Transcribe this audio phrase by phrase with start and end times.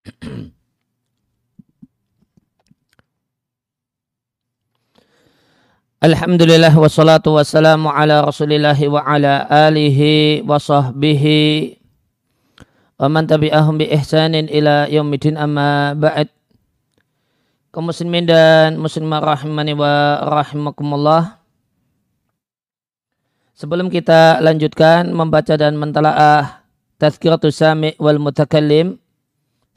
[6.00, 11.76] Alhamdulillah wassalatu wassalamu ala rasulillahi wa ala alihi wa sahbihi
[12.96, 16.32] wa man tabi'ahum bi ihsanin ila yaumidin amma ba'd.
[17.68, 21.44] Kaum muslimin dan muslimah rahimani wa rahimakumullah.
[23.52, 26.64] Sebelum kita lanjutkan membaca dan mentalaah
[26.96, 28.96] tazkiratus sami' wal mutakallim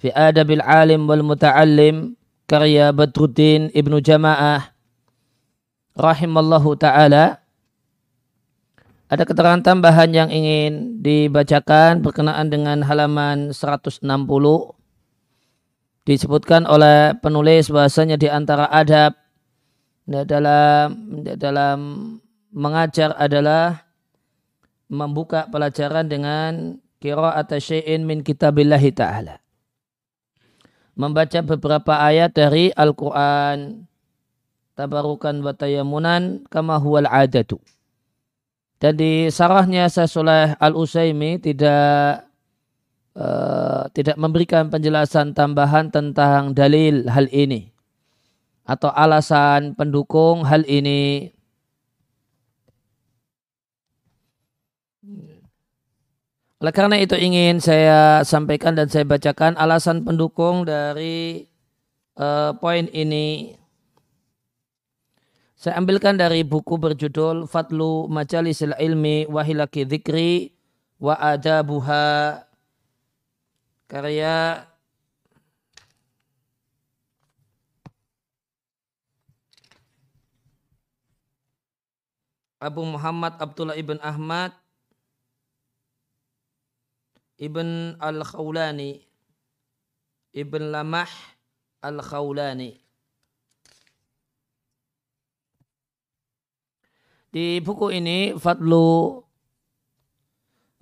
[0.03, 4.75] fi adabil alim wal muta'allim karya Badruddin Ibnu Jamaah
[5.95, 7.39] rahimallahu taala.
[9.07, 14.03] Ada keterangan tambahan yang ingin dibacakan berkenaan dengan halaman 160
[16.03, 19.15] disebutkan oleh penulis bahasanya di antara adab
[20.03, 21.79] dalam dalam
[22.51, 23.85] mengajar adalah
[24.89, 29.42] membuka pelajaran dengan qira'at syai'in min kitabillahi ta'ala
[30.93, 33.85] membaca beberapa ayat dari Al-Qur'an
[34.73, 37.61] tabarukan wa tayamunan kama huwal adatu.
[38.81, 42.27] Dan di sarahnya Syekh Al-Usaimi tidak
[43.15, 47.71] uh, tidak memberikan penjelasan tambahan tentang dalil hal ini
[48.67, 51.31] atau alasan pendukung hal ini.
[56.63, 61.43] Oleh karena itu ingin saya sampaikan dan saya bacakan alasan pendukung dari
[62.15, 63.51] uh, poin ini.
[65.59, 70.55] Saya ambilkan dari buku berjudul Fadlu Majalisil Ilmi Wahilaki Dzikri
[71.03, 72.47] wa Adabuha
[73.91, 74.63] karya
[82.63, 84.62] Abu Muhammad Abdullah ibn Ahmad
[87.43, 89.03] ibn Al-Khawlani.
[90.31, 91.11] Ibn Lamah
[91.83, 92.79] Al-Khawlani.
[97.33, 99.19] Di buku ini Fadlu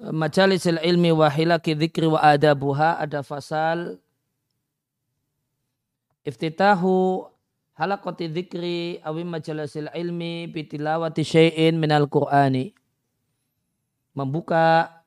[0.04, 3.96] eh, Majalisil ilmi wa hilaki dzikri wa adabuha ada fasal
[6.28, 7.24] iftitahu
[7.80, 12.76] halaqati dzikri awi majalisil ilmi bitilawati syai'in minal qur'ani.
[14.12, 15.01] Membuka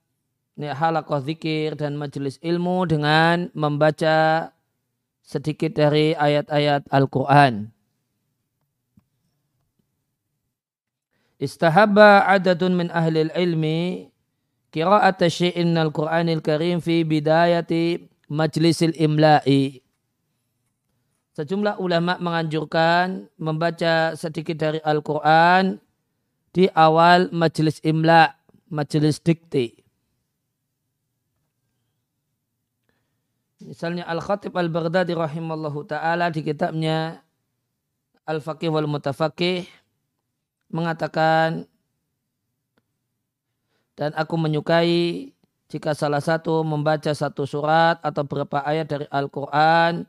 [0.59, 4.51] halaqah zikir dan majelis ilmu dengan membaca
[5.25, 7.75] sedikit dari ayat-ayat Al-Quran.
[11.43, 14.09] Istahabba adadun min ahli ilmi
[14.71, 19.83] qira'at syai'in al Qur'anil Karim fi bidayati majlisil imla'i.
[21.35, 25.83] Sejumlah ulama menganjurkan membaca sedikit dari Al-Quran
[26.55, 28.39] di awal majelis imla,
[28.71, 29.84] majelis dikti.
[33.65, 37.25] Misalnya Al-Khatib Al-Baghdadi rahimallahu ta'ala di kitabnya
[38.29, 39.65] Al-Faqih wal Mutafaqih
[40.69, 41.65] mengatakan
[43.97, 45.33] dan aku menyukai
[45.73, 50.05] jika salah satu membaca satu surat atau beberapa ayat dari Al-Quran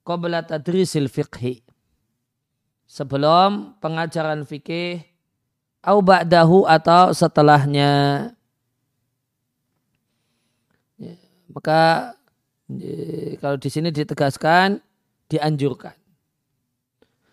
[0.00, 1.60] qabla tadrisil fiqhi.
[2.90, 5.04] Sebelum pengajaran fikih
[5.84, 7.92] au ba'dahu atau setelahnya.
[10.98, 11.14] Ya,
[11.54, 12.14] maka
[13.42, 14.78] kalau di sini ditegaskan
[15.26, 15.96] dianjurkan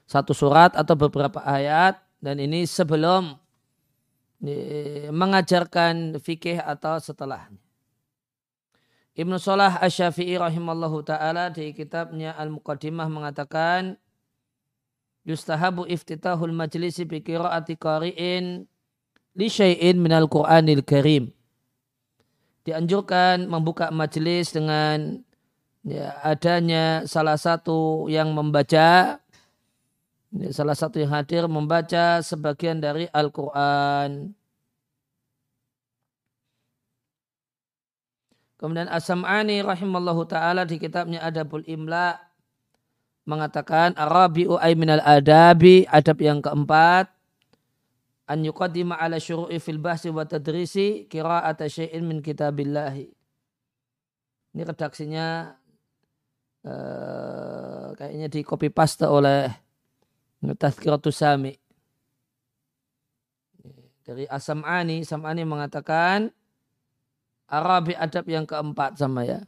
[0.08, 3.36] satu surat atau beberapa ayat dan ini sebelum
[5.12, 7.60] mengajarkan fikih atau setelahnya.
[9.18, 13.98] Ibnu Salah Asy-Syafi'i rahimallahu taala di kitabnya Al-Muqaddimah mengatakan
[15.26, 18.70] yustahabu iftitahul majlisi bi qiraati qari'in
[19.34, 21.34] li syai'in minal Qur'anil Karim.
[22.62, 25.26] Dianjurkan membuka majelis dengan
[25.88, 29.18] ya, adanya salah satu yang membaca
[30.36, 34.36] ini salah satu yang hadir membaca sebagian dari Al-Quran.
[38.58, 42.18] Kemudian As-Sam'ani rahimallahu ta'ala di kitabnya Adabul Imla
[43.24, 47.12] mengatakan Arabi'u ay minal adabi adab yang keempat
[48.28, 53.08] an yuqaddima ala syuru'i fil bahsi wa tadrisi kira'ata syai'in min kitabillahi.
[54.54, 55.57] Ini redaksinya
[56.68, 59.48] uh, kayaknya di copy paste oleh
[60.44, 61.56] Tazkiratus Sami.
[64.08, 66.32] Dari Asam'ani, Sam'ani mengatakan
[67.48, 69.44] Arabi adab yang keempat sama ya.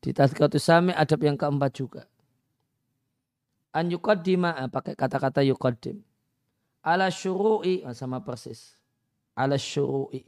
[0.00, 2.02] Di Tazkiratus Sami adab yang keempat juga.
[3.74, 6.00] An yuqaddima, ah, pakai kata-kata yuqaddim.
[6.84, 8.76] Ala syuru'i, ah, sama persis.
[9.32, 10.24] Ala syuru'i.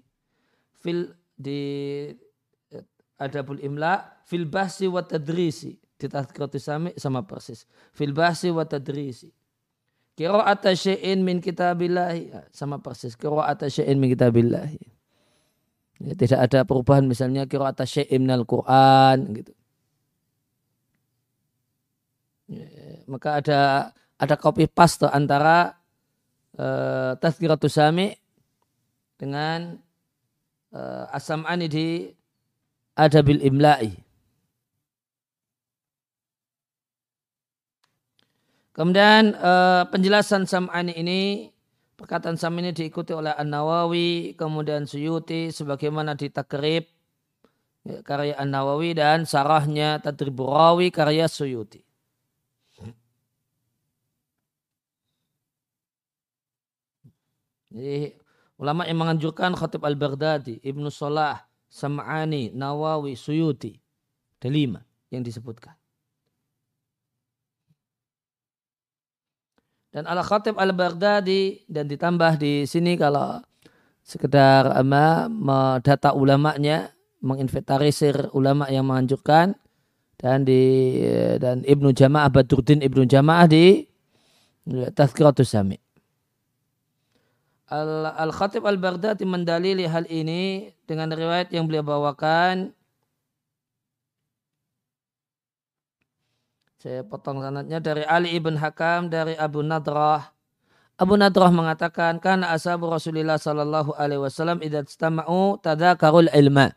[0.81, 2.09] Fil di
[3.21, 7.65] adabul imla fil bahsi wa tadrisi di tazkiratus sami sama persis.
[7.97, 9.33] Fil bahsi wa tadrisi.
[10.17, 12.23] Qira'ata syai'in min kitabillahi.
[12.33, 13.17] Ya, sama persis.
[13.17, 14.81] Qira'ata syai'in min kitabillahi.
[16.05, 17.05] Ya, tidak ada perubahan.
[17.05, 19.53] Misalnya qira'ata syai'in minal Quran gitu.
[22.47, 22.69] Ya,
[23.11, 23.61] maka ada
[24.17, 25.77] ada copy paste antara
[26.57, 28.17] uh, tazkiratus sami
[29.21, 29.81] dengan
[30.73, 32.09] uh, as-sam'ani di
[32.97, 34.06] adabil imla'i.
[38.77, 41.49] Kemudian uh, penjelasan sam'ani ini
[41.97, 46.85] perkataan sam ini diikuti oleh An-Nawawi, kemudian Suyuti sebagaimana di Takrib
[47.89, 51.81] ya, karya An-Nawawi dan sarahnya Tadriburawi karya Suyuti.
[57.73, 58.13] Jadi
[58.61, 63.73] ulama yang menganjurkan Khatib Al-Baghdadi, Ibnu Salah, Sam'ani, Nawawi, Suyuti.
[64.37, 65.77] Ada lima yang disebutkan.
[69.97, 73.41] Dan Al-Khatib Al-Baghdadi dan ditambah di sini kalau
[74.05, 75.33] sekedar ama
[75.81, 76.93] data ulamanya
[77.25, 79.57] menginventarisir ulama yang menganjurkan
[80.21, 81.01] dan di
[81.41, 83.89] dan Ibnu Jamaah Badruddin Ibnu Jamaah di
[84.69, 85.81] Tazkiratus Sami.
[87.73, 92.76] Al-Khatib Al-Baghdadi mendalili hal ini dengan riwayat yang beliau bawakan.
[96.87, 100.31] Saya potong sanatnya dari Ali ibn Hakam dari Abu Nadrah.
[100.95, 106.71] Abu Nadrah mengatakan kan ashabu Rasulullah sallallahu alaihi wasallam idza istama'u tadzakarul ilma.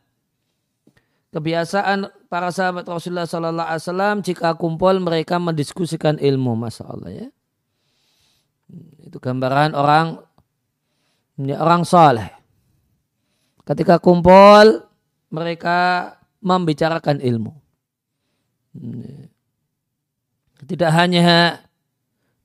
[1.30, 7.28] Kebiasaan para sahabat Rasulullah sallallahu alaihi wasallam jika kumpul mereka mendiskusikan ilmu, Masya Allah ya.
[9.06, 10.26] Itu gambaran orang
[11.38, 12.34] ini orang soleh.
[13.62, 14.90] Ketika kumpul,
[15.30, 17.54] mereka membicarakan ilmu.
[20.70, 21.58] Tidak hanya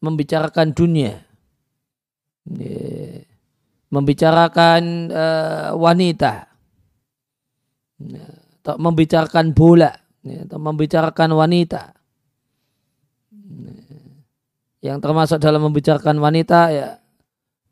[0.01, 1.21] membicarakan dunia.
[3.93, 4.83] Membicarakan
[5.13, 6.49] uh, wanita.
[8.65, 9.93] Atau membicarakan bola.
[10.25, 11.93] Atau membicarakan wanita.
[14.81, 16.89] Yang termasuk dalam membicarakan wanita ya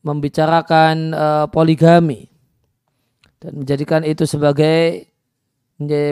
[0.03, 2.27] membicarakan uh, poligami
[3.39, 5.07] dan menjadikan itu sebagai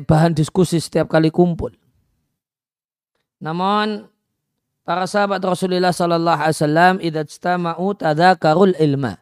[0.06, 1.70] bahan diskusi setiap kali kumpul.
[3.38, 4.06] Namun
[4.84, 9.20] para sahabat Rasulullah Sallallahu Alaihi Wasallam idat istama'u tadzakarul ilma.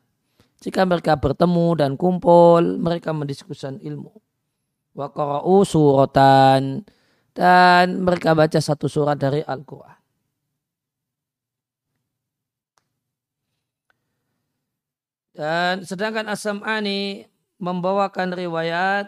[0.59, 4.11] Jika mereka bertemu dan kumpul, mereka mendiskusikan ilmu.
[4.99, 6.83] Wa qara'u suratan
[7.31, 9.95] dan mereka baca satu surat dari Al-Quran.
[15.39, 17.23] Dan sedangkan As-Sam'ani
[17.63, 19.07] membawakan riwayat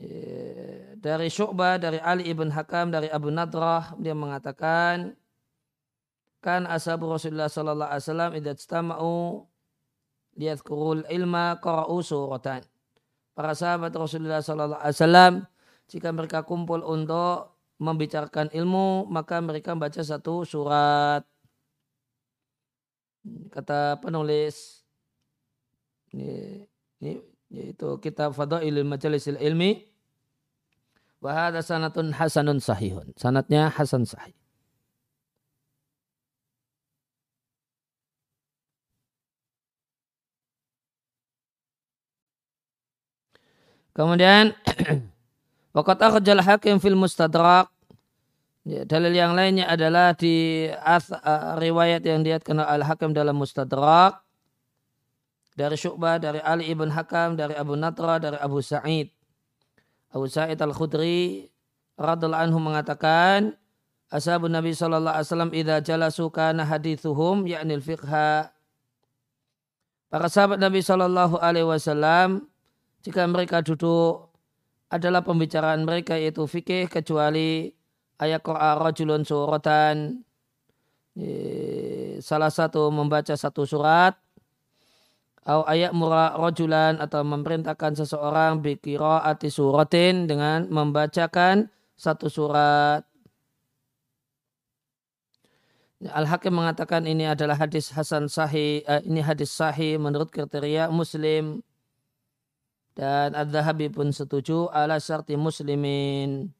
[0.00, 0.51] eh,
[1.02, 5.18] dari Syu'bah, dari Ali ibn Hakam, dari Abu Nadrah, dia mengatakan,
[6.38, 9.42] kan ashabu Rasulullah sallallahu alaihi wasallam idza istama'u
[10.38, 12.62] liyadhkurul ilma qara'u suratan.
[13.34, 15.32] Para sahabat Rasulullah sallallahu alaihi wasallam
[15.90, 21.26] jika mereka kumpul untuk membicarakan ilmu, maka mereka baca satu surat
[23.50, 24.86] kata penulis
[26.14, 26.66] ini,
[27.02, 29.91] ini yaitu kitab Fadailul Majalisil Ilmi
[31.22, 33.14] wa hadha sanatun hasanun sahihun.
[33.14, 34.34] Sanatnya hasan sahih.
[43.92, 44.56] Kemudian
[45.76, 47.72] Waqat akhjal hakim fil mustadrak
[48.62, 54.22] Ya, dalil yang lainnya adalah di as, uh, riwayat yang diatkan Al-Hakam dalam Mustadrak
[55.58, 59.10] dari Syu'bah, dari Ali ibn Hakam, dari Abu Natra, dari Abu Sa'id.
[60.12, 61.48] Abu Sa'id Al-Khudri
[61.96, 63.56] radhiallahu anhu mengatakan
[64.12, 68.52] Ashabun Nabi sallallahu alaihi wasallam idza jalasu kana hadithuhum yakni al-fiqha.
[70.12, 72.44] Para sahabat Nabi sallallahu alaihi wasallam
[73.00, 74.28] jika mereka duduk
[74.92, 77.72] adalah pembicaraan mereka yaitu fikih kecuali
[78.20, 80.20] ayat Qur'an rajulun suratan
[82.20, 84.12] salah satu membaca satu surat
[85.42, 91.66] atau ayat murah rojulan atau memerintahkan seseorang ati suratin dengan membacakan
[91.98, 93.02] satu surat.
[96.02, 101.62] Al-Hakim mengatakan ini adalah hadis Hasan Sahih, eh, ini hadis Sahih menurut kriteria Muslim
[102.98, 106.50] dan Ad-Dhahabi pun setuju ala syarti muslimin.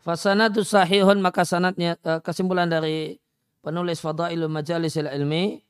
[0.00, 3.20] Fasanatu sahihun maka sanatnya eh, kesimpulan dari
[3.60, 5.60] penulis Fadailul Majalis Ilmi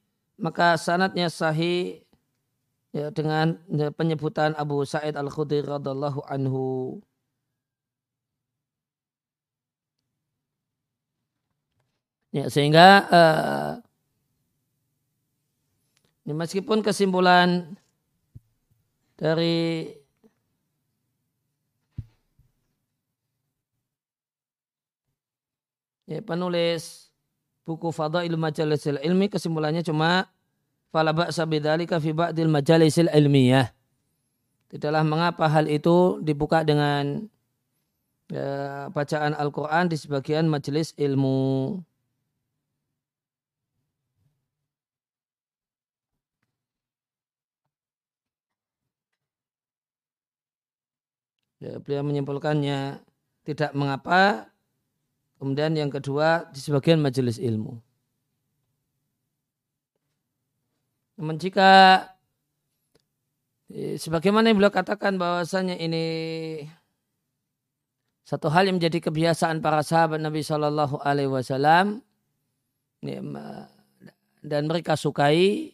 [0.41, 2.01] maka sanatnya sahih
[2.97, 3.61] ya, dengan
[3.95, 6.99] penyebutan Abu Sa'id Al-Khudri radhiallahu anhu.
[12.31, 13.71] Ya, sehingga uh,
[16.23, 17.75] ya, meskipun kesimpulan
[19.19, 19.91] dari
[26.07, 27.10] ya, penulis
[27.71, 30.27] buku Fadailu Majalisil Ilmi kesimpulannya cuma
[30.91, 33.71] fala ba'sa bidzalika fi ba'dil majalisil ilmiyah.
[34.75, 37.31] Tidaklah mengapa hal itu dibuka dengan
[38.31, 41.79] ya, bacaan Al-Quran di sebagian majelis ilmu.
[51.61, 53.05] Ya, beliau menyimpulkannya
[53.45, 54.49] tidak mengapa.
[55.41, 57.81] Kemudian yang kedua di sebagian majelis ilmu.
[61.17, 62.05] Namun jika
[63.73, 66.05] eh, sebagaimana yang beliau katakan bahwasanya ini
[68.29, 72.05] satu hal yang menjadi kebiasaan para sahabat Nabi Shallallahu Alaihi Wasallam
[74.45, 75.73] dan mereka sukai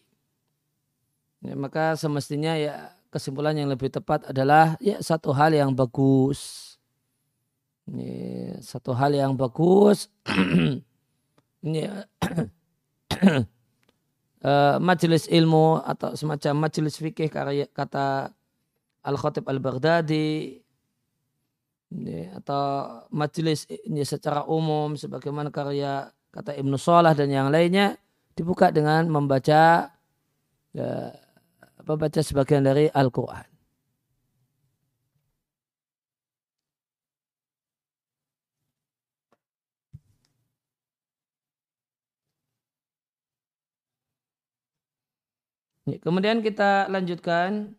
[1.42, 6.75] ya, maka semestinya ya kesimpulan yang lebih tepat adalah ya satu hal yang bagus.
[7.86, 8.10] Ini
[8.58, 10.10] satu hal yang bagus.
[11.66, 12.02] ini uh,
[14.90, 18.34] majelis ilmu atau semacam majelis fikih karya kata
[19.06, 20.58] Al Khatib Al Baghdadi
[21.94, 27.94] ini, atau majelis ini secara umum sebagaimana karya kata Ibnu Salah dan yang lainnya
[28.34, 29.94] dibuka dengan membaca
[30.74, 31.10] uh,
[31.86, 33.55] membaca sebagian dari Al-Quran.
[45.86, 47.78] Kemudian kita lanjutkan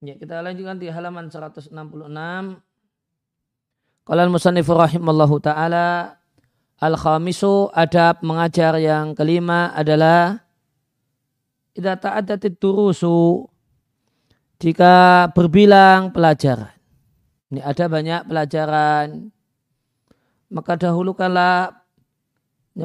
[0.00, 1.76] Ya, kita lanjutkan di halaman 166.
[4.00, 6.16] Qala al-musannif rahimallahu taala
[6.80, 10.40] al-khamisu adab mengajar yang kelima adalah
[11.76, 13.44] idza ta'addatid durusu
[14.56, 16.72] jika berbilang pelajaran.
[17.52, 19.28] Ini ada banyak pelajaran
[20.48, 21.76] maka dahulukanlah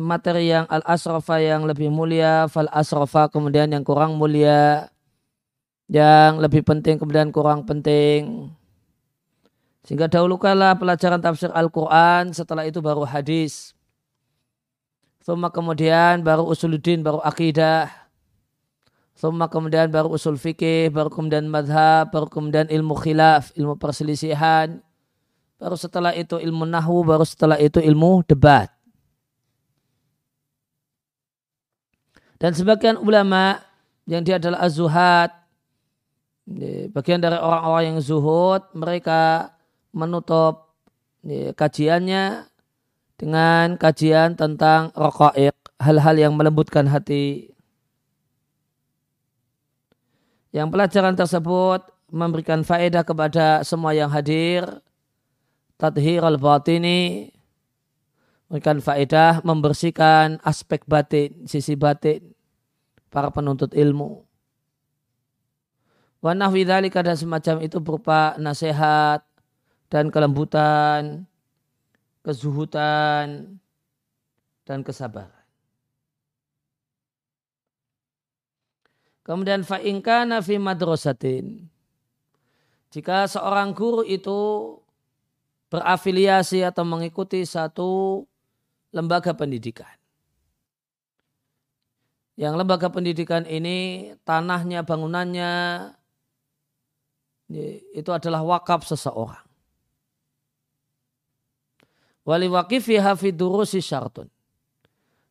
[0.03, 4.91] materi yang al-asrafa yang lebih mulia, fal asrafa kemudian yang kurang mulia
[5.85, 8.49] yang lebih penting kemudian kurang penting.
[9.85, 13.77] Sehingga dahulukanlah pelajaran tafsir Al-Quran, setelah itu baru hadis.
[15.21, 17.89] Thumma kemudian baru usuluddin, baru akidah.
[19.15, 24.81] Thumma kemudian baru usul fikih, baru kemudian madhab, baru kemudian ilmu khilaf, ilmu perselisihan.
[25.55, 28.73] Baru setelah itu ilmu nahu, baru setelah itu ilmu debat.
[32.41, 33.61] Dan sebagian ulama
[34.09, 35.44] yang dia adalah az-zuhad,
[36.93, 39.53] bagian dari orang-orang yang zuhud mereka
[39.89, 40.77] menutup
[41.57, 42.45] kajiannya
[43.17, 45.33] dengan kajian tentang rokok
[45.81, 47.49] hal-hal yang melembutkan hati.
[50.53, 51.81] Yang pelajaran tersebut
[52.13, 54.63] memberikan faedah kepada semua yang hadir.
[55.75, 57.35] Tadhir al-batini
[58.47, 62.31] memberikan faedah membersihkan aspek batin sisi batin
[63.11, 64.23] para penuntut ilmu
[66.25, 69.21] Wanah widzalika dan semacam itu berupa nasihat
[69.93, 71.29] dan kelembutan,
[72.25, 73.61] kezuhutan,
[74.65, 75.45] dan kesabaran.
[79.21, 81.69] Kemudian fa'inkana fi madrasatin.
[82.89, 84.73] Jika seorang guru itu
[85.69, 88.25] berafiliasi atau mengikuti satu
[88.89, 89.93] lembaga pendidikan.
[92.33, 95.53] Yang lembaga pendidikan ini tanahnya, bangunannya
[97.93, 99.43] itu adalah wakaf seseorang.
[102.25, 104.25] Wali wakifi hafidurusi syartun.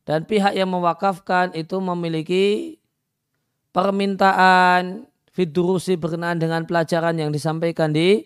[0.04, 2.76] Dan pihak yang mewakafkan itu memiliki
[3.75, 8.23] permintaan fidurusi berkenaan dengan pelajaran yang disampaikan di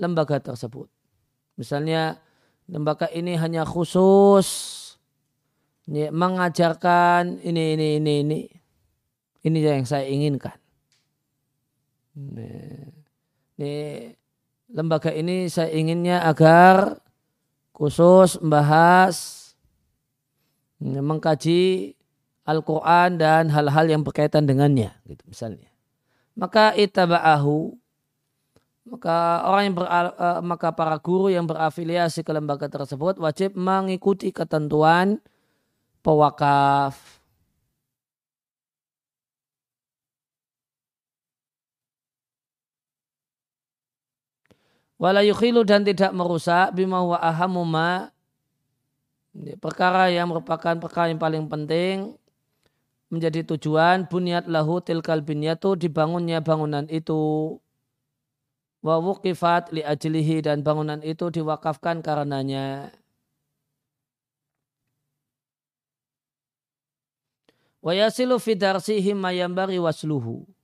[0.00, 0.88] lembaga tersebut.
[1.60, 2.16] Misalnya
[2.70, 4.48] lembaga ini hanya khusus
[5.86, 8.38] mengajarkan ini ini ini ini
[9.46, 10.58] ini yang saya inginkan
[13.56, 14.12] Ini,
[14.68, 17.00] lembaga ini saya inginnya agar
[17.72, 19.16] khusus membahas
[20.80, 21.96] mengkaji
[22.46, 25.72] Al-Quran dan hal-hal yang berkaitan dengannya, gitu misalnya.
[26.36, 27.74] Maka itaba'ahu,
[28.86, 34.30] maka orang yang ber, uh, maka para guru yang berafiliasi ke lembaga tersebut wajib mengikuti
[34.30, 35.18] ketentuan
[36.04, 37.15] pewakaf.
[44.96, 48.16] Wala yukhilu dan tidak merusak bima wa ahamuma
[49.60, 52.16] perkara yang merupakan perkara yang paling penting
[53.12, 57.54] menjadi tujuan bunyat lahu tilkal binyatu dibangunnya bangunan itu.
[58.80, 62.88] Wa wukifat li ajlihi dan bangunan itu diwakafkan karenanya.
[67.84, 70.55] Wa yasilu fi darsihi mayambari wasluhu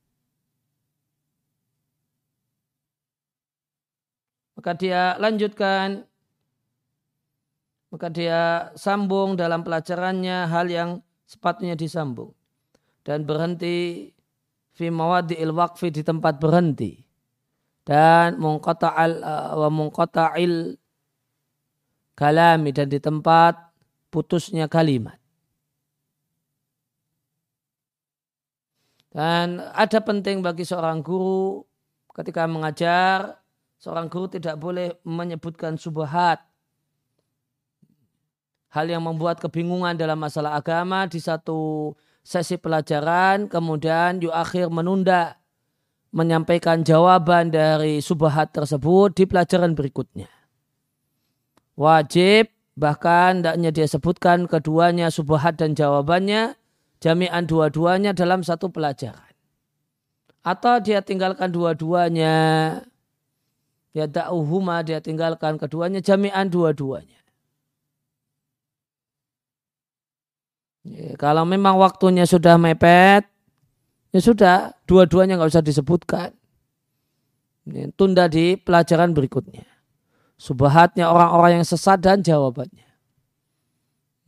[4.63, 6.07] maka dia lanjutkan.
[7.91, 10.91] Maka dia sambung dalam pelajarannya hal yang
[11.27, 12.31] sepatutnya disambung.
[13.03, 14.07] Dan berhenti
[14.71, 17.03] fi mawadi'il waqfi di tempat berhenti.
[17.83, 20.79] Dan mungqata'al uh, wa mungqata'il
[22.15, 23.59] kalami dan di tempat
[24.15, 25.19] putusnya kalimat.
[29.11, 31.67] Dan ada penting bagi seorang guru
[32.15, 33.42] ketika mengajar
[33.83, 36.39] seorang guru tidak boleh menyebutkan subahat
[38.71, 41.91] hal yang membuat kebingungan dalam masalah agama di satu
[42.23, 45.43] sesi pelajaran, kemudian yuk akhir menunda
[46.15, 50.31] menyampaikan jawaban dari subhat tersebut di pelajaran berikutnya.
[51.75, 56.55] Wajib bahkan tidaknya dia sebutkan keduanya subhat dan jawabannya
[57.03, 59.35] jami'an dua-duanya dalam satu pelajaran.
[60.47, 62.35] Atau dia tinggalkan dua-duanya,
[63.93, 67.21] ya da'uhuma dia tinggalkan keduanya jami'an dua-duanya.
[70.83, 73.23] Ya, kalau memang waktunya sudah mepet,
[74.11, 76.35] ya sudah, dua-duanya nggak usah disebutkan.
[77.71, 79.63] Ya, tunda di pelajaran berikutnya.
[80.35, 82.91] Subhatnya orang-orang yang sesat dan jawabannya.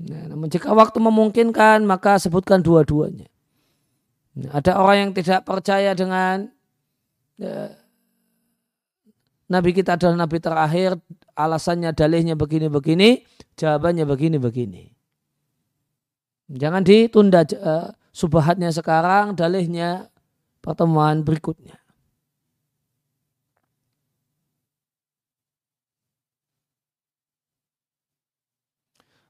[0.07, 3.27] Nah, namun jika waktu memungkinkan, maka sebutkan dua-duanya.
[4.55, 6.51] Ada orang yang tidak percaya dengan
[7.39, 7.75] ya,
[9.45, 10.97] Nabi kita adalah Nabi terakhir,
[11.37, 13.29] alasannya dalihnya begini-begini,
[13.61, 14.89] jawabannya begini-begini.
[16.49, 20.09] Jangan ditunda uh, subhatnya sekarang, dalihnya
[20.65, 21.77] pertemuan berikutnya.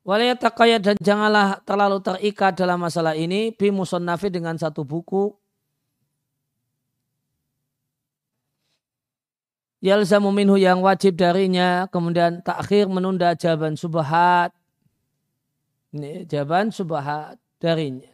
[0.05, 5.33] Waliyatakaya dan janganlah terlalu terikat dalam masalah ini bi musannafi dengan satu buku
[9.85, 14.57] yalzamu minhu yang wajib darinya kemudian takhir menunda jawaban subhat
[15.95, 18.11] ini jawaban subhat darinya.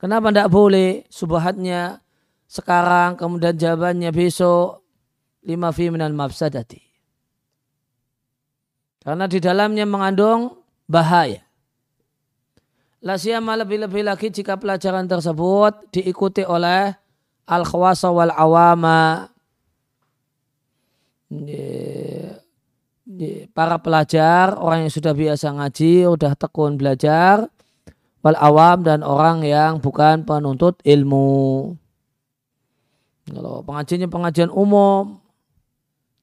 [0.00, 2.00] Kenapa tidak boleh subhatnya
[2.48, 4.80] sekarang kemudian jawabannya besok
[5.44, 6.80] lima fi minal mafsadati.
[9.04, 11.44] Karena di dalamnya mengandung bahaya.
[13.04, 16.92] Lasiyama lebih-lebih lagi jika pelajaran tersebut diikuti oleh
[17.48, 19.28] al-khawasa wal awama
[23.54, 27.46] para pelajar, orang yang sudah biasa ngaji, sudah tekun belajar,
[28.22, 31.74] wal awam dan orang yang bukan penuntut ilmu.
[33.30, 35.22] Kalau pengajiannya pengajian umum,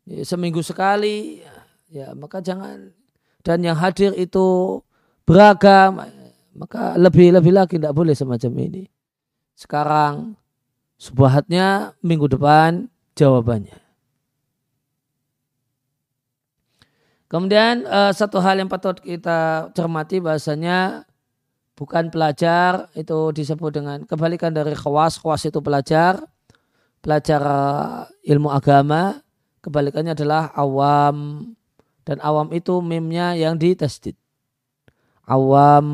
[0.04, 1.40] ya, seminggu sekali,
[1.88, 2.92] ya maka jangan.
[3.40, 4.80] Dan yang hadir itu
[5.24, 6.04] beragam,
[6.52, 8.84] maka lebih-lebih lagi tidak boleh semacam ini.
[9.56, 10.36] Sekarang
[11.00, 13.87] subahatnya minggu depan jawabannya.
[17.28, 21.04] Kemudian uh, satu hal yang patut kita cermati bahasanya
[21.76, 25.20] bukan pelajar itu disebut dengan kebalikan dari khawas.
[25.20, 26.24] Khawas itu pelajar,
[27.04, 29.20] pelajar eh, ilmu agama.
[29.60, 31.52] Kebalikannya adalah awam
[32.08, 34.16] dan awam itu mimnya yang ditesdid.
[35.28, 35.86] Awam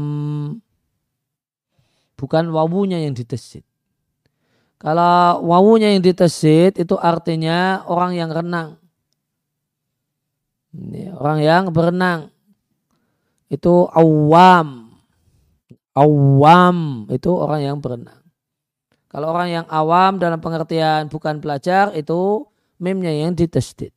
[2.14, 3.66] bukan wawunya yang ditesdid.
[4.78, 8.83] Kalau wawunya yang ditesdid itu artinya orang yang renang
[10.74, 12.34] ini orang yang berenang
[13.54, 14.90] itu awam.
[15.94, 18.26] Awam itu orang yang berenang.
[19.14, 22.50] Kalau orang yang awam dalam pengertian bukan pelajar itu
[22.82, 23.94] mimnya yang ditesdid.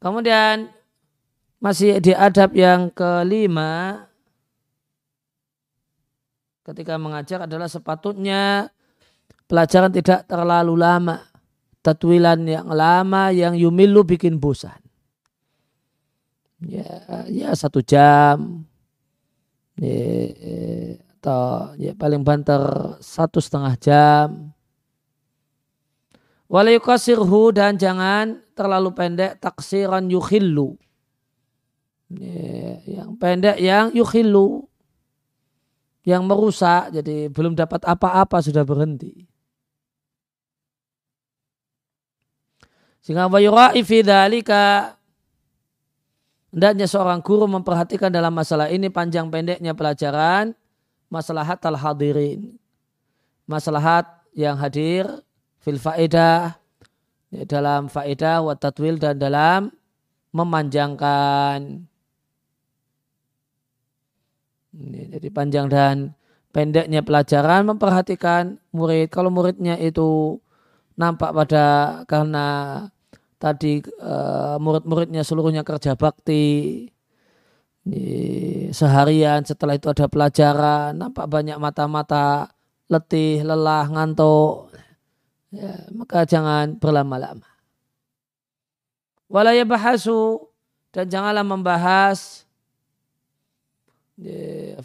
[0.00, 0.72] Kemudian
[1.60, 4.08] masih di adab yang kelima
[6.64, 8.72] ketika mengajar adalah sepatutnya
[9.46, 11.31] pelajaran tidak terlalu lama.
[11.82, 14.78] Tatwilan yang lama yang yumilu bikin bosan.
[16.62, 18.62] Ya, ya satu jam.
[19.74, 19.98] Ya,
[21.18, 22.62] atau ya paling banter
[23.02, 24.54] satu setengah jam.
[26.46, 30.78] Walayukasirhu dan jangan terlalu pendek taksiran yukhillu.
[32.14, 34.70] Ya, yang pendek yang yukhillu.
[36.02, 39.31] Yang merusak jadi belum dapat apa-apa sudah berhenti.
[43.02, 44.94] Sehingga wayura'i fi dhalika
[46.52, 50.52] Hendaknya seorang guru memperhatikan dalam masalah ini panjang pendeknya pelajaran
[51.08, 52.60] masalah al hadirin.
[53.48, 54.04] Maslahat
[54.36, 55.08] yang hadir
[55.64, 56.60] fil faedah
[57.32, 59.72] ya, dalam faedah wa tatwil dan dalam
[60.36, 61.88] memanjangkan.
[64.76, 66.12] Jadi panjang dan
[66.52, 69.08] pendeknya pelajaran memperhatikan murid.
[69.08, 70.36] Kalau muridnya itu
[71.00, 71.66] nampak pada
[72.04, 72.48] karena
[73.42, 76.86] tadi uh, murid-muridnya seluruhnya kerja bakti
[78.70, 82.54] seharian setelah itu ada pelajaran nampak banyak mata-mata
[82.86, 84.70] letih lelah ngantuk.
[85.50, 87.44] Ya, maka jangan berlama-lama.
[89.26, 90.48] Walaya bahasu
[90.94, 92.46] dan janganlah membahas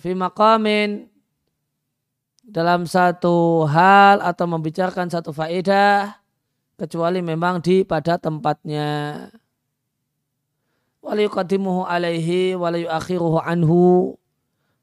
[0.02, 1.06] fi maqamin
[2.48, 6.16] dalam satu hal atau membicarakan satu faedah
[6.78, 8.88] kecuali memang di pada tempatnya.
[11.02, 14.16] Waliyukadimuhu alaihi waliyuakhiruhu anhu.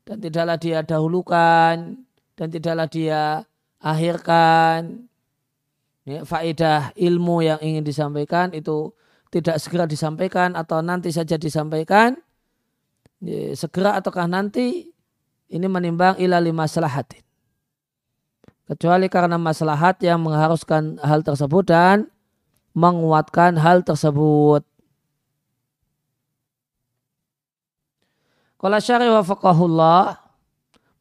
[0.05, 1.97] Dan tidaklah dia dahulukan
[2.37, 3.49] dan tidaklah dia
[3.81, 5.09] akhirkan.
[6.05, 8.93] Ya, faedah ilmu yang ingin disampaikan itu
[9.33, 12.21] tidak segera disampaikan atau nanti saja disampaikan.
[13.25, 14.93] Ya, segera ataukah nanti
[15.49, 17.25] ini menimbang ila lima selahatin
[18.65, 22.09] kecuali karena maslahat yang mengharuskan hal tersebut dan
[22.73, 24.65] menguatkan hal tersebut.
[28.59, 30.25] Kalau syari wa faqahullah,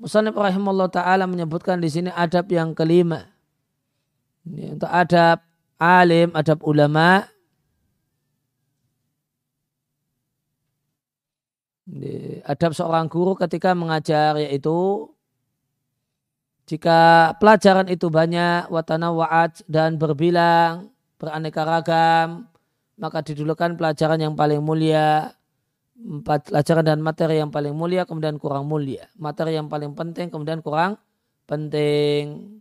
[0.04, 3.24] Musanib rahimahullah ta'ala menyebutkan di sini adab yang kelima.
[4.44, 5.40] Ini untuk adab
[5.80, 7.24] alim, adab ulama.
[11.88, 15.08] Ini adab seorang guru ketika mengajar yaitu
[16.64, 22.48] jika pelajaran itu banyak watana wa'at dan berbilang beraneka ragam
[22.96, 25.34] maka didulukan pelajaran yang paling mulia
[26.24, 29.08] pelajaran dan materi yang paling mulia kemudian kurang mulia.
[29.16, 31.00] Materi yang paling penting kemudian kurang
[31.48, 32.60] penting.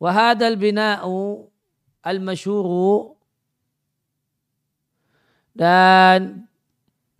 [0.00, 1.44] Wahadal bina'u
[2.00, 3.12] al-masyuru
[5.52, 6.48] dan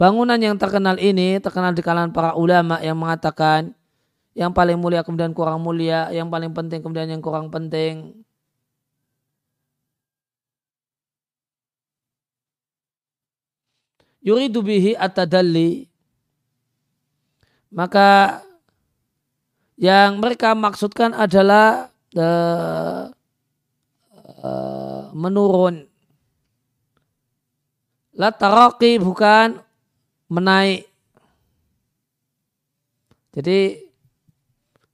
[0.00, 3.76] Bangunan yang terkenal ini terkenal di kalangan para ulama yang mengatakan
[4.32, 8.16] yang paling mulia kemudian kurang mulia, yang paling penting kemudian yang kurang penting.
[14.24, 15.84] Yuridu bihi atadalli
[17.68, 18.40] maka
[19.76, 23.12] yang mereka maksudkan adalah uh,
[24.40, 25.84] uh, menurun.
[28.16, 29.69] La taraqi bukan
[30.30, 30.86] menaik.
[33.34, 33.82] Jadi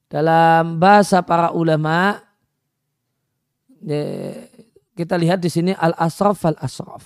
[0.08, 2.20] dalam bahasa para ulama
[4.96, 7.04] kita lihat di sini al asraf al asraf.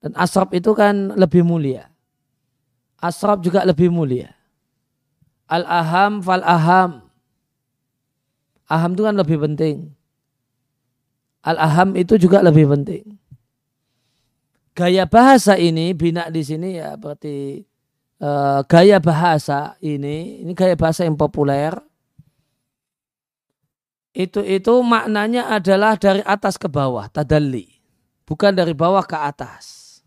[0.00, 1.88] Dan asraf itu kan lebih mulia.
[3.00, 4.32] Asraf juga lebih mulia.
[5.48, 7.04] Al aham fal aham.
[8.64, 9.76] Aham itu kan lebih penting.
[11.44, 13.04] Al aham itu juga lebih penting
[14.74, 17.62] gaya bahasa ini bina di sini ya berarti
[18.18, 21.72] uh, gaya bahasa ini ini gaya bahasa yang populer.
[24.14, 27.82] Itu itu maknanya adalah dari atas ke bawah tadalli.
[28.22, 29.98] Bukan dari bawah ke atas.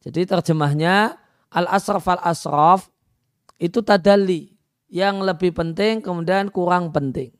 [0.00, 1.20] Jadi terjemahnya
[1.52, 2.88] al asraf al asraf
[3.60, 4.56] itu tadalli.
[4.90, 7.30] Yang lebih penting kemudian kurang penting.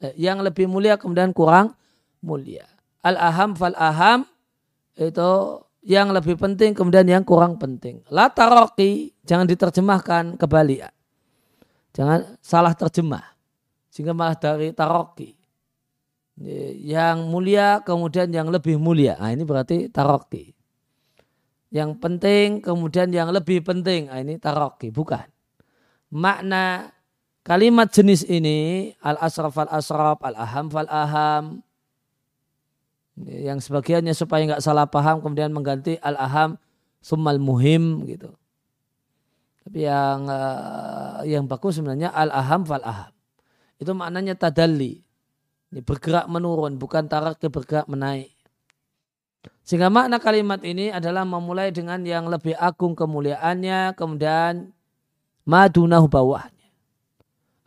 [0.00, 1.76] Eh, yang lebih mulia kemudian kurang
[2.24, 2.64] mulia.
[3.04, 4.24] Al aham fal aham
[4.98, 5.30] itu
[5.86, 8.02] yang lebih penting kemudian yang kurang penting.
[8.10, 10.90] La taroki jangan diterjemahkan kebalik.
[11.94, 13.24] Jangan salah terjemah.
[13.88, 15.38] Sehingga malah dari taroki.
[16.82, 19.18] Yang mulia kemudian yang lebih mulia.
[19.18, 20.54] Nah, ini berarti taroki.
[21.70, 24.10] Yang penting kemudian yang lebih penting.
[24.10, 24.94] Nah, ini taroki.
[24.94, 25.26] Bukan.
[26.14, 26.94] Makna
[27.42, 31.44] kalimat jenis ini al-asraf al-asraf, al-aham fal-aham,
[33.26, 36.60] yang sebagiannya supaya nggak salah paham kemudian mengganti al-aham
[37.02, 38.30] summal muhim gitu.
[39.64, 43.12] Tapi yang uh, yang bagus sebenarnya al-aham fal-aham.
[43.78, 45.02] Itu maknanya tadalli.
[45.68, 48.32] Ini bergerak menurun, bukan tarak bergerak menaik.
[49.68, 54.72] Sehingga makna kalimat ini adalah memulai dengan yang lebih agung kemuliaannya, kemudian
[55.44, 56.72] madunahu bawahnya.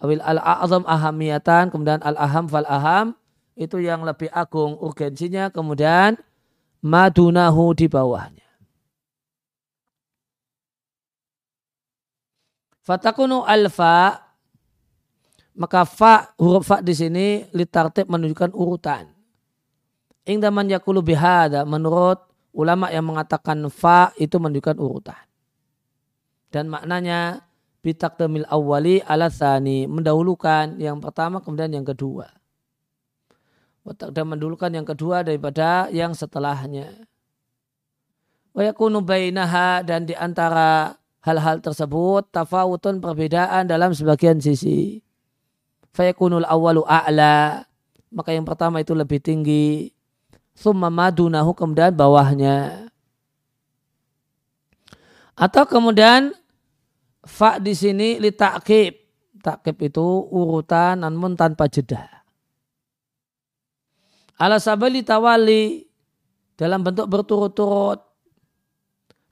[0.01, 3.13] Awil al-a'zam ahamiyatan, kemudian al-aham fal-aham,
[3.55, 6.17] itu yang lebih agung urgensinya, kemudian
[6.81, 8.47] madunahu di bawahnya.
[12.81, 14.17] Fatakunu alfa
[15.53, 19.05] maka fa huruf fa di sini litartib menunjukkan urutan.
[20.25, 22.17] Ingdaman yakulu bihada menurut
[22.55, 25.21] ulama yang mengatakan fa itu menunjukkan urutan.
[26.51, 27.45] Dan maknanya
[28.17, 29.29] demil awali ala
[29.87, 32.40] mendahulukan yang pertama kemudian yang kedua.
[33.81, 37.05] Dan mendahulukan yang kedua daripada yang setelahnya.
[38.53, 45.01] Wa yakunu bainaha dan di antara hal-hal tersebut tafawutun perbedaan dalam sebagian sisi.
[45.91, 47.65] Fayakunul awalu a'la.
[48.11, 49.91] Maka yang pertama itu lebih tinggi.
[50.53, 52.87] Thumma madunahu kemudian bawahnya.
[55.33, 56.35] Atau kemudian
[57.23, 58.93] fa di sini li ta'kib.
[59.41, 62.20] Ta'kib itu urutan namun tanpa jeda.
[64.41, 65.85] Ala sabali tawali
[66.57, 68.01] dalam bentuk berturut-turut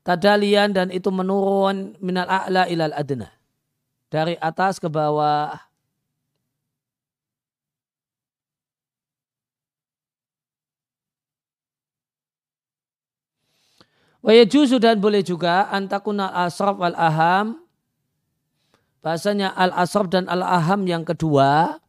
[0.05, 3.25] tadalian dan itu menurun minal a'la ilal adna.
[4.13, 5.57] Dari atas ke bawah.
[14.21, 17.57] Wa yajuzu dan boleh juga antakuna asraf al aham
[18.99, 21.79] bahasanya al asraf dan al aham yang kedua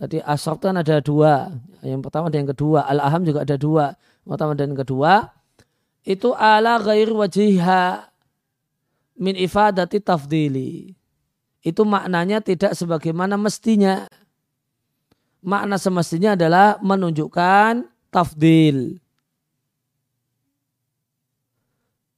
[0.00, 1.52] tadi asraf kan ada dua
[1.84, 3.92] yang pertama dan yang kedua al aham juga ada dua
[4.24, 5.28] yang pertama dan yang kedua
[6.04, 8.08] itu ala ghair wajiha
[9.20, 10.96] min ifadati tafdili.
[11.60, 14.08] Itu maknanya tidak sebagaimana mestinya.
[15.44, 18.96] Makna semestinya adalah menunjukkan tafdil.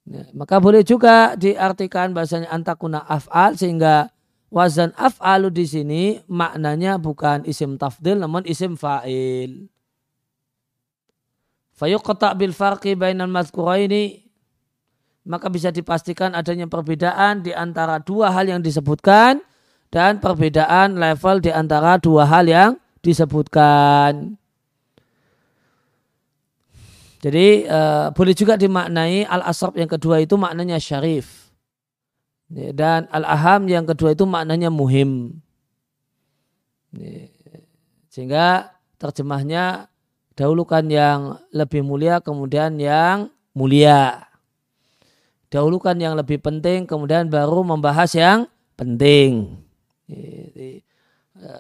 [0.07, 4.12] Ya, maka boleh juga diartikan bahasanya antakuna af'al sehingga
[4.53, 9.73] wazan af'alu di sini maknanya bukan isim tafdil namun isim fa'il.
[11.73, 14.29] Fayuqta bil farqi bainal mazkuraini
[15.25, 19.41] maka bisa dipastikan adanya perbedaan di antara dua hal yang disebutkan
[19.89, 24.37] dan perbedaan level di antara dua hal yang disebutkan.
[27.23, 31.42] Jadi uh, boleh juga dimaknai al-asrab yang kedua itu maknanya syarif.
[32.53, 35.41] Dan al-aham yang kedua itu maknanya muhim.
[38.13, 39.93] Sehingga terjemahnya
[40.33, 44.25] Dahulukan yang lebih mulia kemudian yang mulia.
[45.53, 49.61] Dahulukan yang lebih penting kemudian baru membahas yang penting.
[50.09, 50.81] Eh,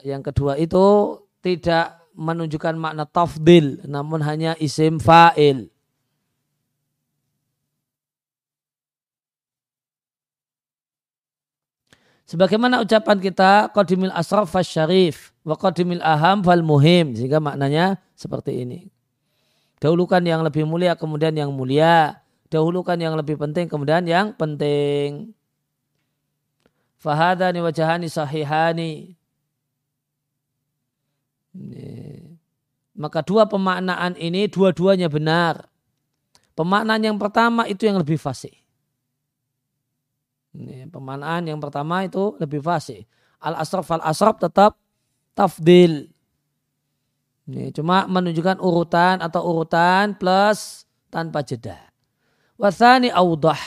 [0.08, 5.68] yang kedua itu tidak menunjukkan makna tafdil namun hanya isim fa'il.
[12.32, 18.88] Sebagaimana ucapan kita qadimil asraf syarif wa qadimil aham fal muhim sehingga maknanya seperti ini.
[19.76, 25.36] Dahulukan yang lebih mulia kemudian yang mulia, dahulukan yang lebih penting kemudian yang penting.
[26.96, 29.12] Fahadani wajahani sahihani.
[32.96, 35.68] Maka dua pemaknaan ini dua-duanya benar.
[36.56, 38.61] Pemaknaan yang pertama itu yang lebih fasih.
[40.52, 43.08] Ini, pemanaan yang pertama itu lebih fasih.
[43.40, 44.76] Al-asraf al-asraf tetap
[45.32, 46.12] tafdil.
[47.48, 51.80] Ini cuma menunjukkan urutan atau urutan plus tanpa jeda.
[52.60, 53.58] Wathani awdah.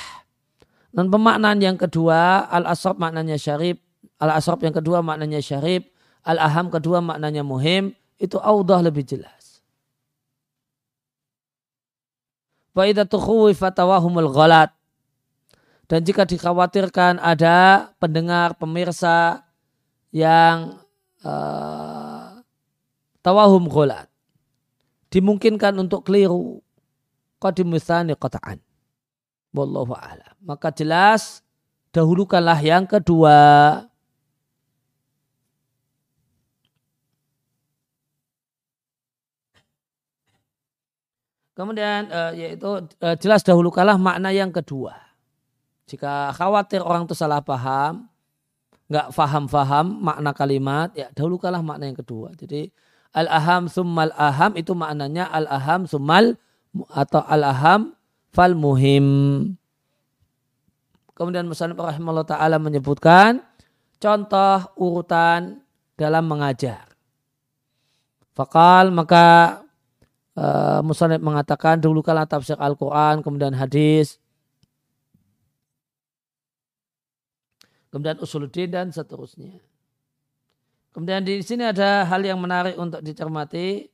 [0.96, 3.82] Dan pemaknaan yang kedua, al-asraf maknanya syarib.
[4.22, 5.92] Al-asraf yang kedua maknanya syarib.
[6.24, 7.92] Al-aham kedua maknanya muhim.
[8.16, 9.60] Itu awdah lebih jelas.
[12.72, 14.72] Wa idha fatawahumul ghalat
[15.86, 19.46] dan jika dikhawatirkan ada pendengar, pemirsa
[20.10, 20.82] yang
[21.22, 22.42] uh,
[23.22, 24.10] tawahum gholat.
[25.14, 26.66] Dimungkinkan untuk keliru.
[27.38, 28.58] Qadimusani qata'an.
[29.54, 30.34] Wallahu a'lam.
[30.42, 31.46] Maka jelas
[31.94, 33.38] dahulukanlah yang kedua.
[41.56, 42.68] Kemudian uh, yaitu
[43.00, 45.05] uh, jelas dahulukanlah makna yang kedua.
[45.86, 48.10] Jika khawatir orang itu salah paham,
[48.90, 52.34] nggak faham-faham makna kalimat, ya dahulukanlah makna yang kedua.
[52.34, 52.70] Jadi
[53.14, 56.38] al-aham summal aham itu maknanya al-aham summal
[56.90, 57.94] atau al-aham
[58.34, 59.08] fal muhim.
[61.16, 63.40] Kemudian Musanib rahimahullah ta'ala menyebutkan
[64.04, 65.64] contoh urutan
[65.96, 66.92] dalam mengajar.
[68.36, 69.64] Fakal maka
[70.36, 74.20] uh, Musanib mengatakan dulu kala tafsir Al-Quran, kemudian hadis,
[77.96, 79.56] kemudian usuluddin dan seterusnya.
[80.92, 83.88] Kemudian di sini ada hal yang menarik untuk dicermati.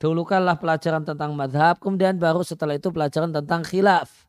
[0.00, 4.26] Dahulukanlah pelajaran tentang madhab, kemudian baru setelah itu pelajaran tentang khilaf.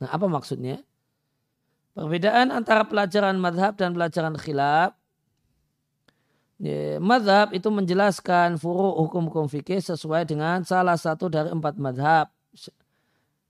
[0.00, 0.80] Nah apa maksudnya?
[1.92, 4.96] Perbedaan antara pelajaran madhab dan pelajaran khilaf.
[6.56, 12.32] Ya, madhab itu menjelaskan furu hukum-hukum fikih sesuai dengan salah satu dari empat madhab.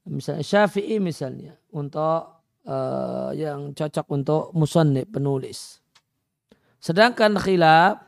[0.05, 1.55] Misalnya syafi'i misalnya.
[1.72, 2.33] Untuk
[2.68, 5.81] uh, yang cocok untuk musannib penulis.
[6.81, 8.00] Sedangkan khilaf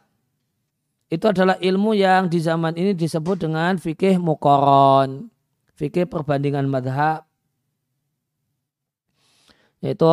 [1.06, 5.30] itu adalah ilmu yang di zaman ini disebut dengan fikih mukoron,
[5.78, 7.22] fikih perbandingan madhab.
[9.80, 10.10] Yaitu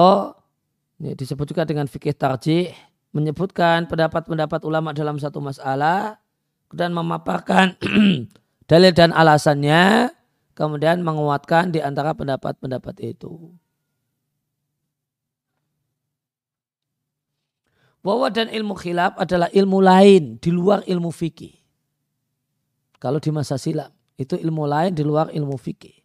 [1.01, 2.69] ini disebut juga dengan fikih tarjih,
[3.09, 6.21] menyebutkan pendapat-pendapat ulama dalam satu masalah,
[6.73, 7.77] dan memaparkan
[8.69, 10.13] dalil dan alasannya,
[10.53, 13.53] kemudian menguatkan di antara pendapat-pendapat itu.
[18.03, 21.55] Bahwa dan ilmu khilaf adalah ilmu lain di luar ilmu fikih.
[22.99, 26.03] Kalau di masa silam, itu ilmu lain di luar ilmu fikih.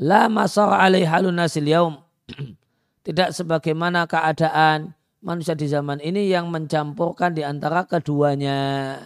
[0.00, 2.00] La masar alaih halun nasil yaum.
[3.06, 8.96] Tidak sebagaimana keadaan manusia di zaman ini yang mencampurkan di antara keduanya.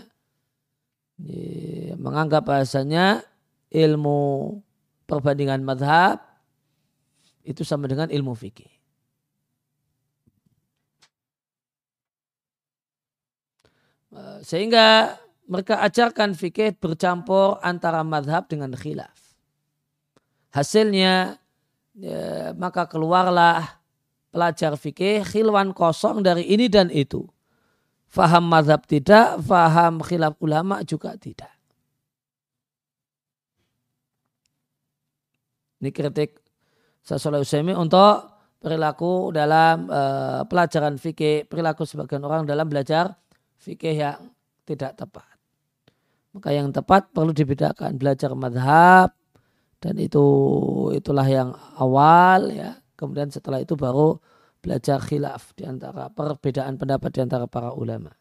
[1.98, 3.22] Menganggap bahasanya
[3.70, 4.58] ilmu
[5.06, 6.22] perbandingan madhab
[7.46, 8.74] itu sama dengan ilmu fikih.
[14.03, 14.03] Eh,
[14.44, 19.36] sehingga mereka ajarkan fikih bercampur antara madhab dengan khilaf.
[20.54, 21.36] Hasilnya
[21.98, 23.82] ya, maka keluarlah
[24.32, 27.26] pelajar fikih khilwan kosong dari ini dan itu.
[28.08, 31.50] Faham madhab tidak, faham khilaf ulama juga tidak.
[35.82, 36.40] Ini kritik
[37.04, 38.32] Sasolah Usaimi untuk
[38.64, 43.12] perilaku dalam uh, pelajaran fikih, perilaku sebagian orang dalam belajar
[43.64, 44.20] fikih yang
[44.68, 45.24] tidak tepat.
[46.36, 49.16] Maka yang tepat perlu dibedakan belajar madhab
[49.80, 50.24] dan itu
[50.92, 52.76] itulah yang awal ya.
[52.94, 54.20] Kemudian setelah itu baru
[54.60, 58.12] belajar khilaf di antara perbedaan pendapat di antara para ulama.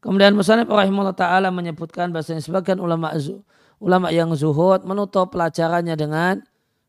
[0.00, 3.12] Kemudian Musanib rahimahullah ta'ala menyebutkan bahasanya sebagian ulama
[3.76, 6.40] ulama yang zuhud menutup pelajarannya dengan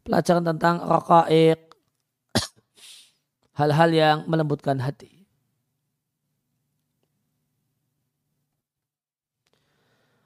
[0.08, 1.60] pelajaran tentang raqaiq
[3.60, 5.11] hal-hal yang melembutkan hati.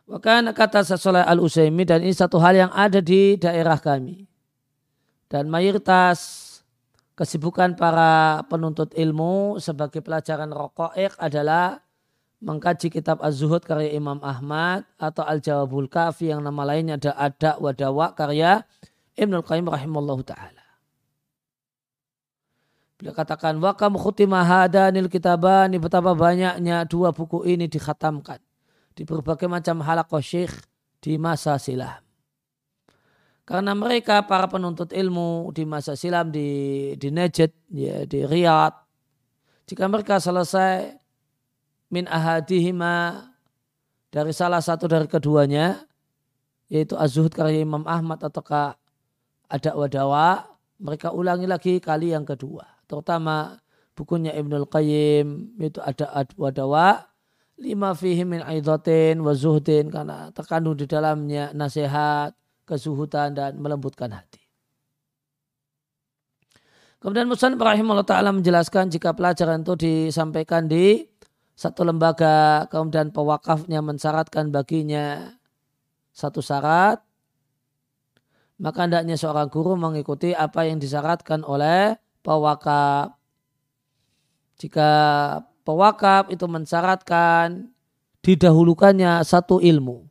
[0.05, 4.29] Maka kata Sasoleh al usaimi dan ini satu hal yang ada di daerah kami.
[5.25, 6.45] Dan mayoritas
[7.17, 11.81] kesibukan para penuntut ilmu sebagai pelajaran rokoek adalah
[12.37, 18.13] mengkaji kitab Az-Zuhud karya Imam Ahmad atau Al-Jawabul Kafi yang nama lainnya ada Ada Wadawa
[18.13, 18.61] karya
[19.17, 20.61] Ibnul Qayyim rahimallahu ta'ala.
[23.01, 28.44] Beliau katakan, Wakam khutimah hadanil kitabani, betapa banyaknya dua buku ini dikhatamkan
[28.95, 30.55] di berbagai macam halakoh syekh
[31.03, 31.99] di masa silam.
[33.45, 38.73] Karena mereka para penuntut ilmu di masa silam di di Najd, ya, di Riyadh,
[39.69, 40.97] jika mereka selesai
[41.93, 43.29] min ahadihima
[44.09, 45.85] dari salah satu dari keduanya,
[46.73, 48.73] yaitu Az-Zuhud karya Imam Ahmad ataukah
[49.45, 50.49] ada wadawa,
[50.81, 52.65] mereka ulangi lagi kali yang kedua.
[52.89, 53.61] Terutama
[53.93, 57.05] bukunya Ibnul Qayyim, yaitu ada wadawa,
[57.55, 62.35] lima fihi min aidatin wa zuhdin karena terkandung di dalamnya nasihat,
[62.67, 64.41] kesuhutan dan melembutkan hati.
[66.99, 71.05] Kemudian Musan Allah Ta'ala menjelaskan jika pelajaran itu disampaikan di
[71.53, 75.37] satu lembaga, kemudian pewakafnya mensyaratkan baginya
[76.11, 77.05] satu syarat,
[78.57, 81.95] maka hendaknya seorang guru mengikuti apa yang disyaratkan oleh
[82.25, 83.13] pewakaf.
[84.57, 84.91] Jika
[85.65, 87.73] pewakaf itu mensyaratkan
[88.21, 90.05] didahulukannya satu ilmu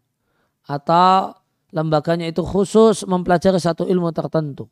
[0.67, 1.39] atau
[1.75, 4.71] lembaganya itu khusus mempelajari satu ilmu tertentu.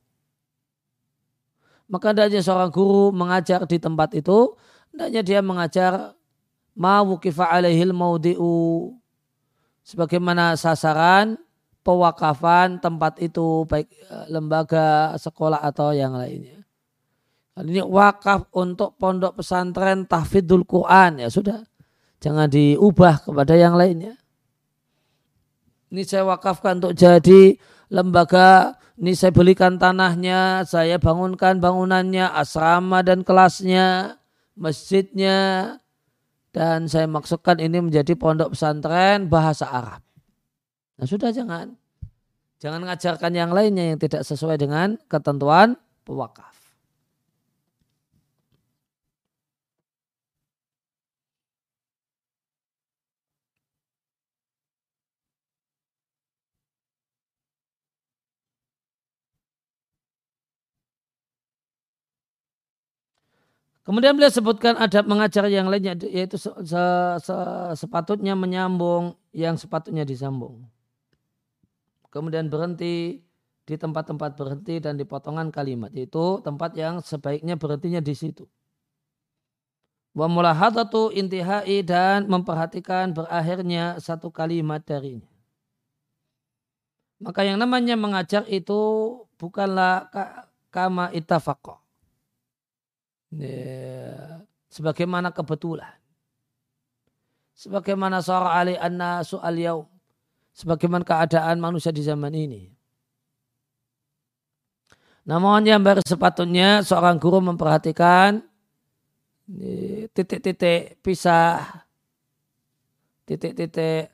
[1.90, 4.54] Maka hendaknya seorang guru mengajar di tempat itu,
[4.94, 6.14] hendaknya dia mengajar
[6.72, 8.96] mawukifa alaihil maudi'u
[9.84, 11.36] sebagaimana sasaran
[11.82, 16.61] pewakafan tempat itu baik eh, lembaga, sekolah atau yang lainnya.
[17.52, 21.60] Ini wakaf untuk pondok pesantren tahfidul Quran ya sudah.
[22.22, 24.16] Jangan diubah kepada yang lainnya.
[25.92, 27.60] Ini saya wakafkan untuk jadi
[27.92, 34.20] lembaga ini saya belikan tanahnya, saya bangunkan bangunannya, asrama dan kelasnya,
[34.54, 35.76] masjidnya,
[36.52, 40.04] dan saya maksudkan ini menjadi pondok pesantren bahasa Arab.
[41.00, 41.72] Nah sudah jangan.
[42.60, 45.74] Jangan ngajarkan yang lainnya yang tidak sesuai dengan ketentuan
[46.06, 46.51] pewakaf.
[63.82, 66.82] Kemudian beliau sebutkan adab mengajar yang lainnya yaitu se, se,
[67.18, 67.34] se,
[67.74, 70.62] sepatutnya menyambung yang sepatutnya disambung.
[72.14, 73.26] Kemudian berhenti
[73.66, 78.46] di tempat-tempat berhenti dan di potongan kalimat yaitu tempat yang sebaiknya berhentinya di situ.
[80.14, 85.26] Wa mulahadatu intihai dan memperhatikan berakhirnya satu kalimat darinya.
[87.18, 88.78] Maka yang namanya mengajar itu
[89.42, 90.06] bukanlah
[90.70, 91.81] kama itafaqah
[93.32, 95.96] Ya, sebagaimana kebetulan.
[97.56, 99.88] Sebagaimana suara ali anna su'al yaum.
[100.52, 102.68] Sebagaimana keadaan manusia di zaman ini.
[105.24, 108.42] Namun yang baru sepatutnya seorang guru memperhatikan
[110.12, 111.86] titik-titik pisah,
[113.24, 114.12] titik-titik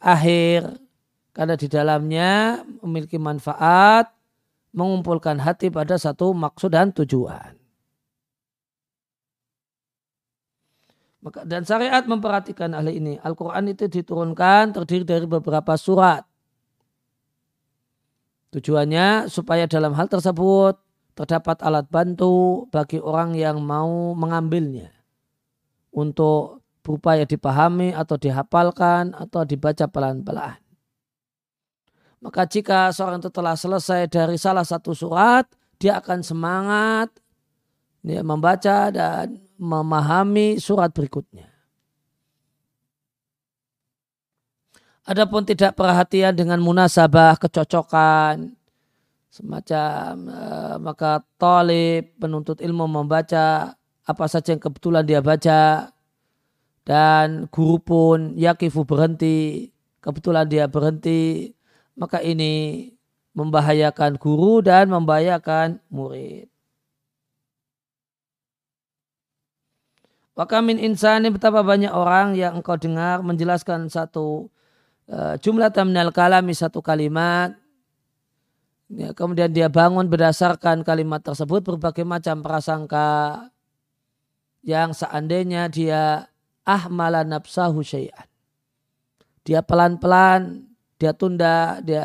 [0.00, 0.60] akhir,
[1.36, 4.10] karena di dalamnya memiliki manfaat
[4.70, 7.58] mengumpulkan hati pada satu maksud dan tujuan.
[11.20, 13.20] Dan syariat memperhatikan hal ini.
[13.20, 16.24] Al-Quran itu diturunkan terdiri dari beberapa surat.
[18.56, 20.80] Tujuannya supaya dalam hal tersebut
[21.12, 24.88] terdapat alat bantu bagi orang yang mau mengambilnya.
[25.92, 30.69] Untuk berupaya dipahami atau dihafalkan atau dibaca pelan-pelan.
[32.20, 35.48] Maka jika seorang itu telah selesai dari salah satu surat,
[35.80, 37.08] dia akan semangat
[38.00, 41.48] dia membaca dan memahami surat berikutnya.
[45.04, 48.56] Adapun tidak perhatian dengan munasabah, kecocokan,
[49.30, 55.94] semacam eh, maka tolib penuntut ilmu membaca apa saja yang kebetulan dia baca
[56.82, 59.70] dan guru pun yakifu berhenti
[60.02, 61.54] kebetulan dia berhenti
[62.00, 62.88] maka ini
[63.36, 66.48] membahayakan guru dan membahayakan murid.
[70.32, 74.48] Wakamin insani betapa banyak orang yang engkau dengar menjelaskan satu
[75.12, 77.52] uh, jumlah terminal kalami satu kalimat.
[78.88, 83.46] Ya, kemudian dia bangun berdasarkan kalimat tersebut berbagai macam prasangka
[84.64, 86.26] yang seandainya dia
[86.64, 88.26] ahmala nafsahu syai'an.
[89.44, 90.69] Dia pelan-pelan
[91.00, 92.04] dia tunda dia,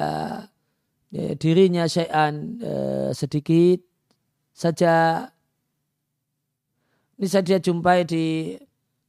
[1.11, 2.33] dia dirinya syai'an
[2.63, 3.83] eh, sedikit
[4.55, 5.27] saja.
[7.15, 8.55] Ini saja jumpai di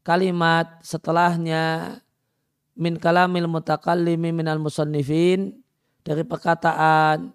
[0.07, 1.99] kalimat setelahnya
[2.79, 5.59] min kalamil mutakallimi minal musannifin
[6.07, 7.35] dari perkataan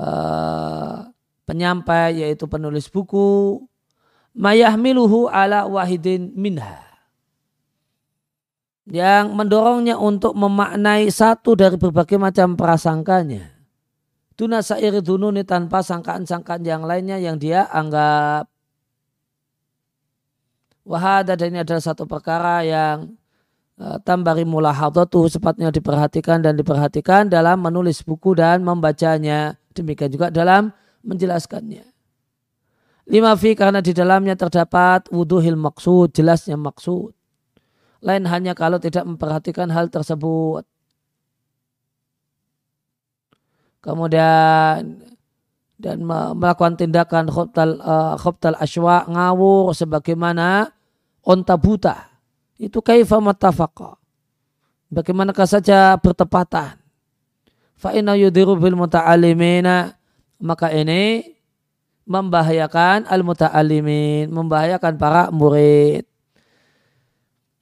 [0.00, 1.12] uh,
[1.44, 3.60] penyampai yaitu penulis buku
[4.32, 6.91] mayahmiluhu ala wahidin minha
[8.88, 13.54] yang mendorongnya untuk memaknai satu dari berbagai macam prasangkanya.
[14.34, 18.50] Tuna sair dununi tanpa sangkaan-sangkaan yang lainnya yang dia anggap.
[20.82, 23.14] Wahada dan ini adalah satu perkara yang
[23.78, 29.54] uh, tambari mulahadatu sepatnya diperhatikan dan diperhatikan dalam menulis buku dan membacanya.
[29.78, 30.74] Demikian juga dalam
[31.06, 31.86] menjelaskannya.
[33.14, 37.14] Lima fi karena di dalamnya terdapat wuduhil maksud, jelasnya maksud
[38.02, 40.66] lain hanya kalau tidak memperhatikan hal tersebut.
[43.82, 45.02] Kemudian
[45.82, 50.70] dan melakukan tindakan khobtal, uh, khobtal aswa ngawur sebagaimana
[51.26, 52.10] onta buta.
[52.58, 53.98] Itu kaifa matafaqa.
[54.92, 56.78] Bagaimanakah saja bertepatan.
[57.74, 59.98] Fa'ina yudiru bil muta'alimina.
[60.38, 61.26] Maka ini
[62.06, 64.30] membahayakan al-muta'alimin.
[64.30, 66.06] Membahayakan para murid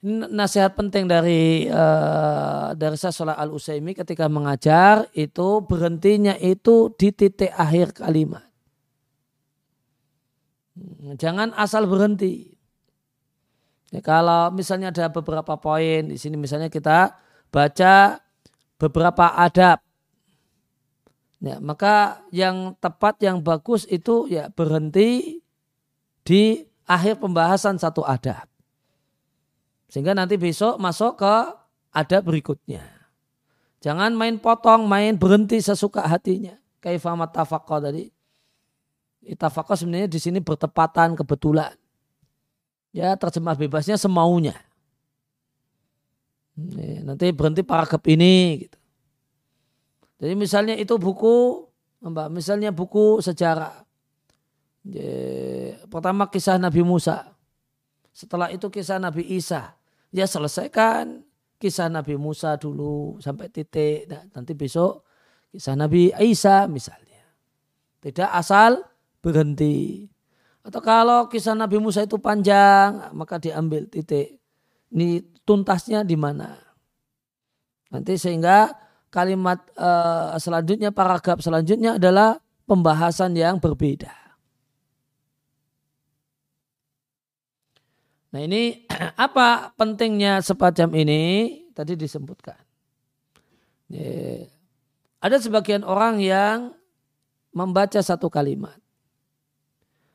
[0.01, 7.53] nasihat penting dari uh, dari Sasolah Al Usaimi ketika mengajar itu berhentinya itu di titik
[7.53, 8.41] akhir kalimat.
[11.21, 12.57] Jangan asal berhenti.
[13.91, 17.13] Ya, kalau misalnya ada beberapa poin di sini misalnya kita
[17.53, 18.17] baca
[18.81, 19.83] beberapa adab.
[21.41, 25.41] Ya, maka yang tepat yang bagus itu ya berhenti
[26.21, 28.50] di akhir pembahasan satu adab.
[29.91, 31.35] Sehingga nanti besok masuk ke
[31.91, 32.79] ada berikutnya.
[33.83, 36.55] Jangan main potong, main berhenti sesuka hatinya.
[36.79, 38.07] Kaifamat tafaqqa tadi.
[39.27, 41.75] Itafaqqa sebenarnya di sini bertepatan kebetulan.
[42.95, 44.55] Ya terjemah bebasnya semaunya.
[47.03, 48.63] Nanti berhenti paragraf ini.
[48.63, 48.77] Gitu.
[50.21, 51.67] Jadi misalnya itu buku,
[52.05, 53.81] mbak, misalnya buku sejarah.
[55.89, 57.27] Pertama kisah Nabi Musa.
[58.13, 59.73] Setelah itu kisah Nabi Isa.
[60.11, 61.23] Ya selesaikan
[61.55, 64.11] kisah Nabi Musa dulu sampai titik.
[64.11, 65.07] Nah, nanti besok
[65.51, 67.23] kisah Nabi Isa misalnya.
[68.03, 68.83] Tidak asal
[69.23, 70.09] berhenti.
[70.61, 74.37] Atau kalau kisah Nabi Musa itu panjang, maka diambil titik.
[74.91, 76.53] Ini tuntasnya di mana.
[77.89, 78.71] Nanti sehingga
[79.09, 82.37] kalimat uh, selanjutnya, paragraf selanjutnya adalah
[82.69, 84.20] pembahasan yang berbeda.
[88.31, 88.87] Nah ini
[89.25, 92.59] apa pentingnya sepacam ini tadi disebutkan.
[95.21, 96.71] Ada sebagian orang yang
[97.51, 98.79] membaca satu kalimat.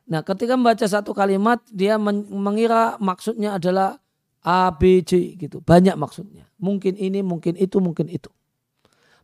[0.09, 4.01] Nah ketika membaca satu kalimat dia mengira maksudnya adalah
[4.47, 5.59] A, B, C gitu.
[5.59, 6.47] Banyak maksudnya.
[6.63, 8.31] Mungkin ini, mungkin itu, mungkin itu.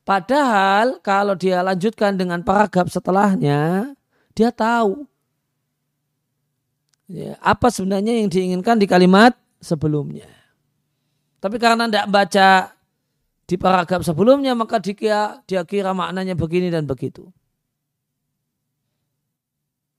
[0.03, 3.95] Padahal kalau dia lanjutkan dengan paragraf setelahnya,
[4.35, 5.07] dia tahu
[7.13, 10.27] ya, apa sebenarnya yang diinginkan di kalimat sebelumnya.
[11.39, 12.49] Tapi karena tidak baca
[13.45, 17.29] di paragraf sebelumnya maka dia, dia kira maknanya begini dan begitu.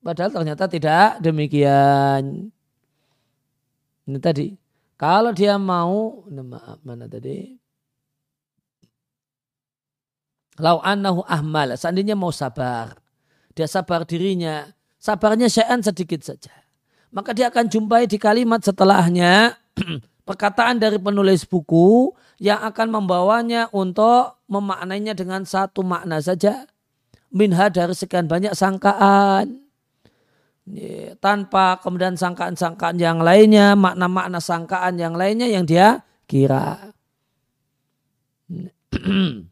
[0.04, 2.52] Padahal ternyata tidak demikian.
[4.04, 4.52] Ini tadi.
[5.00, 7.56] Kalau dia mau, maaf mana tadi?
[10.60, 12.94] Lau annahu ahmal, seandainya mau sabar.
[13.56, 16.63] Dia sabar dirinya, sabarnya syai'an sedikit saja
[17.14, 19.54] maka dia akan jumpai di kalimat setelahnya
[20.28, 22.10] perkataan dari penulis buku
[22.42, 26.66] yang akan membawanya untuk memaknainya dengan satu makna saja.
[27.30, 29.62] Minha dari sekian banyak sangkaan.
[31.20, 36.90] Tanpa kemudian sangkaan-sangkaan yang lainnya makna-makna sangkaan yang lainnya yang dia kira.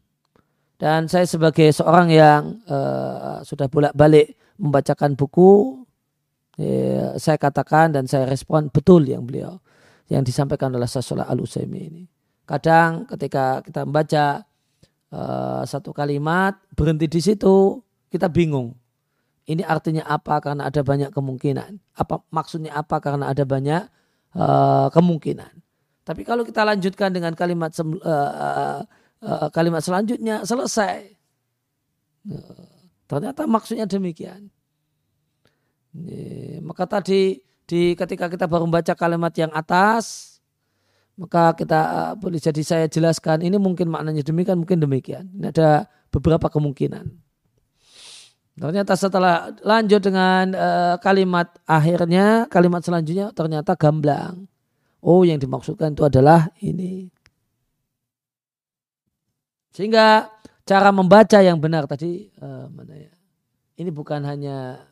[0.83, 5.82] Dan saya sebagai seorang yang uh, sudah bolak-balik membacakan buku
[6.57, 9.57] ya, saya katakan dan saya respon betul yang beliau
[10.11, 12.03] yang disampaikan oleh Sasolah al Usaimi ini.
[12.43, 14.43] Kadang ketika kita membaca
[15.13, 17.79] uh, satu kalimat berhenti di situ
[18.11, 18.75] kita bingung.
[19.43, 21.79] Ini artinya apa karena ada banyak kemungkinan.
[21.99, 23.83] Apa maksudnya apa karena ada banyak
[24.35, 25.51] uh, kemungkinan.
[26.03, 28.83] Tapi kalau kita lanjutkan dengan kalimat uh,
[29.23, 31.15] uh, kalimat selanjutnya selesai.
[33.07, 34.51] Ternyata maksudnya demikian.
[36.65, 40.33] Maka tadi di ketika kita baru membaca kalimat yang atas,
[41.13, 45.29] maka kita uh, boleh jadi saya jelaskan ini mungkin maknanya demikian, mungkin demikian.
[45.29, 47.05] Ini ada beberapa kemungkinan.
[48.53, 54.45] Ternyata setelah lanjut dengan uh, kalimat akhirnya, kalimat selanjutnya ternyata gamblang.
[55.03, 57.09] Oh, yang dimaksudkan itu adalah ini.
[59.73, 60.29] Sehingga
[60.63, 63.13] cara membaca yang benar tadi uh, mana ya?
[63.73, 64.85] Ini bukan hanya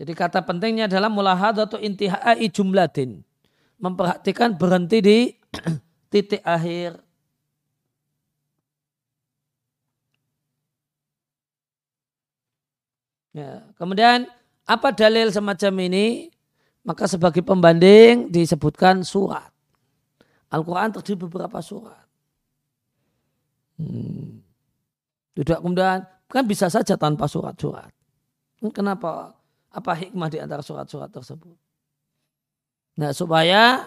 [0.00, 3.20] Jadi kata pentingnya adalah mulahadatu intihai jumlatin.
[3.76, 5.18] Memperhatikan berhenti di
[6.12, 7.04] titik akhir.
[13.36, 13.60] Ya.
[13.76, 14.24] Kemudian
[14.64, 16.32] apa dalil semacam ini?
[16.80, 19.52] Maka sebagai pembanding disebutkan surat.
[20.48, 22.08] Al-Quran terdiri beberapa surat.
[23.76, 24.40] Hmm.
[25.36, 27.92] Tidak kemudian kan bisa saja tanpa surat-surat.
[28.72, 29.39] Kenapa
[29.70, 31.54] apa hikmah di antara surat-surat tersebut?
[32.98, 33.86] Nah, supaya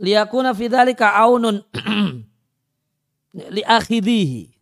[0.00, 1.60] liyakuna fidzalika aunun
[3.56, 4.56] li akhidhihi.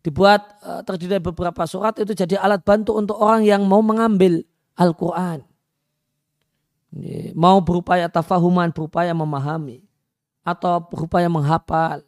[0.00, 4.40] Dibuat uh, terdiri dari beberapa surat itu jadi alat bantu untuk orang yang mau mengambil
[4.80, 5.44] Al-Qur'an.
[7.36, 9.84] Mau berupaya tafahuman, berupaya memahami
[10.40, 12.02] atau berupaya menghafal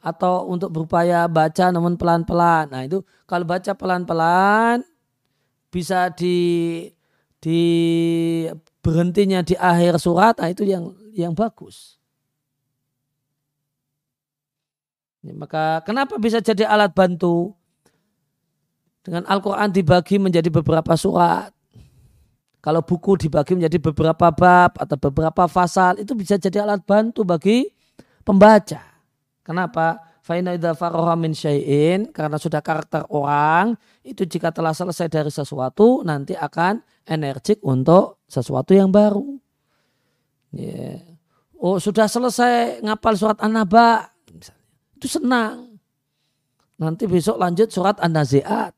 [0.00, 2.72] atau untuk berupaya baca namun pelan-pelan.
[2.72, 4.80] Nah, itu kalau baca pelan-pelan
[5.70, 6.36] bisa di
[7.40, 7.60] di
[8.84, 11.96] berhentinya di akhir surat, nah itu yang yang bagus.
[15.20, 17.56] Ya, maka kenapa bisa jadi alat bantu?
[19.00, 21.52] Dengan Al-Quran dibagi menjadi beberapa surat.
[22.60, 27.72] Kalau buku dibagi menjadi beberapa bab atau beberapa fasal, itu bisa jadi alat bantu bagi
[28.20, 28.84] pembaca.
[29.40, 30.09] Kenapa?
[30.30, 30.78] Faina idza
[31.18, 31.34] min
[32.14, 33.74] karena sudah karakter orang
[34.06, 39.26] itu jika telah selesai dari sesuatu nanti akan energik untuk sesuatu yang baru.
[40.54, 41.02] Yeah.
[41.58, 44.06] Oh sudah selesai ngapal surat An-Naba,
[44.94, 45.74] itu senang.
[46.78, 48.70] Nanti besok lanjut surat An-Nazi'at.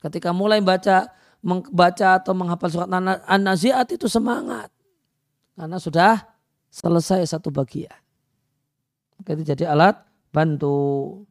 [0.00, 1.12] Ketika mulai baca
[1.44, 2.88] membaca atau menghafal surat
[3.28, 4.72] An-Nazi'at itu semangat.
[5.60, 6.24] Karena sudah
[6.72, 8.00] selesai satu bagian.
[9.28, 10.07] Jadi alat
[10.38, 11.26] bantu.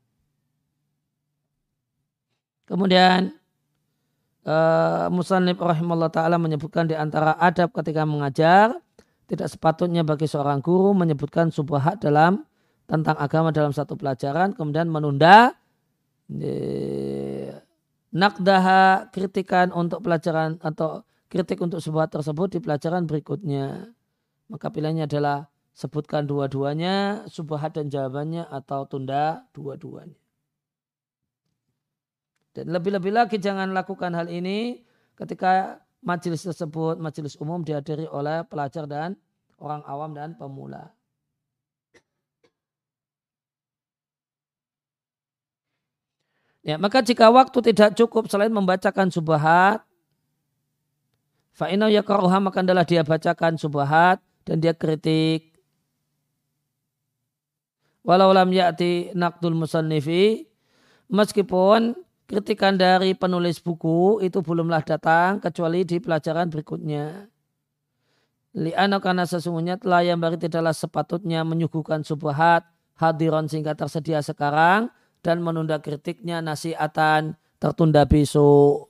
[2.67, 3.31] Kemudian
[4.43, 8.75] uh, Musannib rahimahullah ta'ala menyebutkan di antara adab ketika mengajar
[9.31, 12.43] tidak sepatutnya bagi seorang guru menyebutkan subhat dalam
[12.87, 15.51] tentang agama dalam satu pelajaran kemudian menunda
[16.31, 17.51] eh,
[18.11, 23.91] nakdaha kritikan untuk pelajaran atau kritik untuk sebuah tersebut di pelajaran berikutnya.
[24.47, 25.43] Maka pilihannya adalah
[25.77, 30.17] sebutkan dua-duanya, subhat dan jawabannya atau tunda dua-duanya.
[32.57, 34.81] Dan lebih-lebih lagi jangan lakukan hal ini
[35.13, 39.13] ketika majelis tersebut, majelis umum dihadiri oleh pelajar dan
[39.61, 40.89] orang awam dan pemula.
[46.65, 49.85] Ya, maka jika waktu tidak cukup selain membacakan subahat,
[51.53, 55.56] fa'inau yakaruha maka adalah dia bacakan subahat dan dia kritik.
[58.07, 60.47] Walau lam ya'ti naqdul musannifi,
[61.11, 61.91] meskipun
[62.23, 67.27] kritikan dari penulis buku itu belumlah datang kecuali di pelajaran berikutnya.
[68.55, 72.63] Li'ana karena sesungguhnya telah yang bari tidaklah sepatutnya menyuguhkan subahat
[72.95, 74.87] hadiron sehingga tersedia sekarang
[75.19, 78.87] dan menunda kritiknya nasiatan tertunda besok.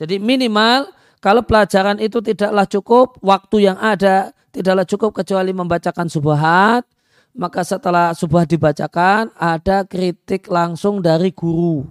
[0.00, 0.88] Jadi minimal
[1.20, 6.88] kalau pelajaran itu tidaklah cukup, waktu yang ada tidaklah cukup kecuali membacakan subahat,
[7.34, 11.86] maka setelah subahat dibacakan ada kritik langsung dari guru.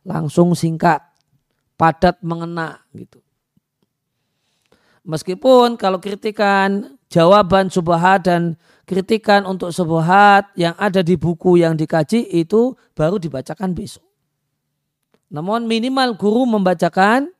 [0.00, 1.04] Langsung singkat,
[1.76, 3.20] padat mengena gitu.
[5.04, 8.56] Meskipun kalau kritikan jawaban subahat dan
[8.88, 14.04] kritikan untuk sebuah yang ada di buku yang dikaji itu baru dibacakan besok.
[15.30, 17.30] Namun minimal guru membacakan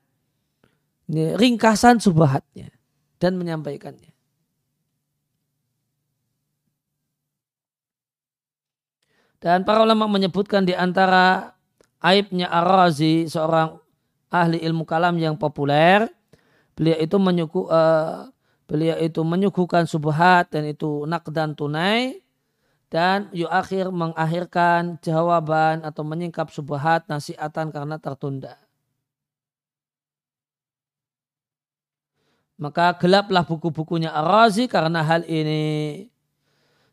[1.11, 2.71] ringkasan subahatnya
[3.19, 4.10] dan menyampaikannya.
[9.41, 11.57] Dan para ulama menyebutkan di antara
[11.97, 13.81] aibnya Ar-Razi, seorang
[14.29, 16.05] ahli ilmu kalam yang populer,
[16.77, 18.29] beliau itu menyuku, uh,
[18.69, 22.21] beliau itu menyuguhkan subhat dan itu nakdan tunai
[22.93, 28.61] dan akhir mengakhirkan jawaban atau menyingkap subhat nasiatan karena tertunda.
[32.61, 36.05] Maka gelaplah buku-bukunya Ar-Razi karena hal ini.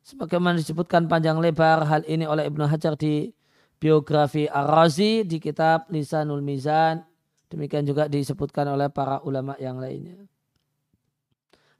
[0.09, 3.29] Sebagaimana disebutkan panjang lebar hal ini oleh Ibnu Hajar di
[3.77, 7.05] biografi Ar-Razi di kitab Lisanul Mizan.
[7.53, 10.17] Demikian juga disebutkan oleh para ulama yang lainnya.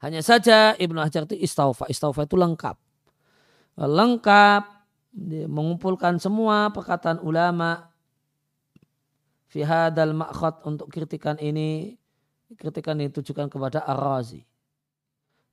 [0.05, 1.89] Hanya saja Ibnu Hajar itu istaufa.
[1.89, 2.77] Istaufa itu lengkap.
[3.81, 4.63] Lengkap
[5.49, 7.89] mengumpulkan semua perkataan ulama
[9.49, 10.13] fi hadal
[10.69, 11.97] untuk kritikan ini
[12.61, 14.45] kritikan ditujukan kepada Ar-Razi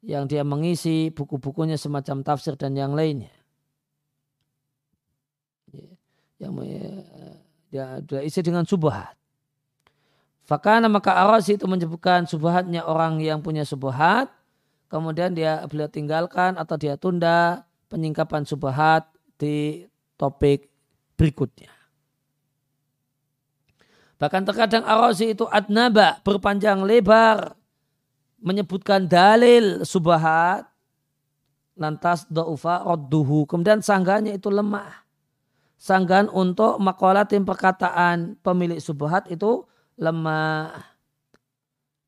[0.07, 3.35] yang dia mengisi buku-bukunya semacam tafsir dan yang lainnya
[6.39, 6.55] yang
[7.69, 9.19] dia, dia isi dengan subhat
[10.47, 14.31] Fakana maka Ar-Razi itu menyebutkan subhatnya orang yang punya subhat
[14.87, 20.71] kemudian dia beliau tinggalkan atau dia tunda penyingkapan subhat di topik
[21.19, 21.71] berikutnya.
[24.17, 27.53] Bahkan terkadang Ar-Razi itu adnaba berpanjang lebar
[28.41, 30.69] menyebutkan dalil subhat
[31.77, 33.45] lantas da'ufa rodduhu.
[33.45, 35.05] Kemudian sanggahnya itu lemah.
[35.77, 39.69] Sanggahan untuk makolatin perkataan pemilik subhat itu
[40.01, 40.73] lemah.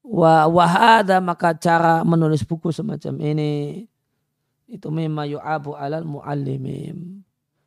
[0.01, 3.85] Wa wahada maka cara menulis buku semacam ini
[4.69, 7.25] itu mimma yu'abu alal muallimim.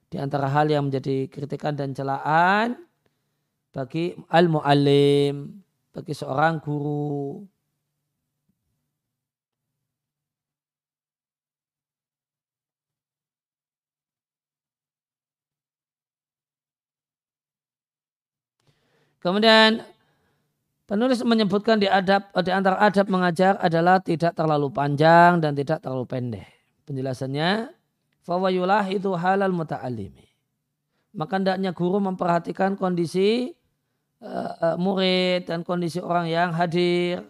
[0.10, 2.76] Di antara hal yang menjadi kritikan dan celaan
[3.72, 5.64] bagi al-muallim,
[5.96, 7.46] bagi seorang guru.
[19.22, 19.86] Kemudian
[20.92, 26.04] Penulis menyebutkan di adab di antara adab mengajar adalah tidak terlalu panjang dan tidak terlalu
[26.04, 26.52] pendek.
[26.84, 27.72] Penjelasannya,
[28.28, 30.28] fawayulah itu halal muta'alimi.
[31.16, 33.56] Maka hendaknya guru memperhatikan kondisi
[34.20, 37.24] uh, uh, murid dan kondisi orang yang hadir.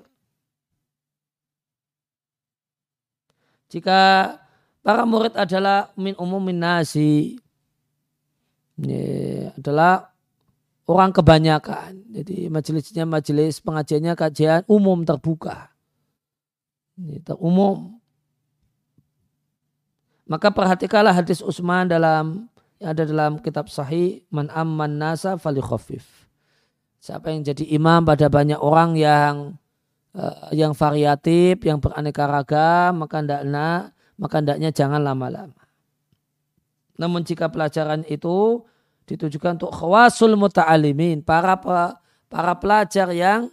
[3.69, 4.41] Jika
[4.81, 7.37] para murid adalah min umumin nasi.
[8.81, 10.11] Ini adalah
[10.88, 12.01] orang kebanyakan.
[12.11, 15.69] Jadi majelisnya majelis pengajiannya kajian umum terbuka.
[17.25, 17.97] Terumum.
[20.29, 22.47] Maka perhatikanlah hadis Utsman dalam
[22.79, 26.29] yang ada dalam kitab sahih man amman nasa fali khafif.
[27.01, 29.57] Siapa yang jadi imam pada banyak orang yang
[30.13, 35.61] uh, yang variatif, yang beraneka ragam, maka hendaknya maka hendaknya jangan lama-lama.
[37.01, 38.61] Namun jika pelajaran itu
[39.12, 41.59] ditujukan untuk khawasul muta'alimin, para
[42.32, 43.51] para pelajar yang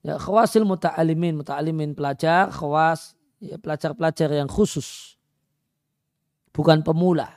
[0.00, 3.12] ya khawasil muta'alimin, muta'alimin pelajar, khawas
[3.44, 5.20] ya pelajar-pelajar yang khusus.
[6.54, 7.28] Bukan pemula.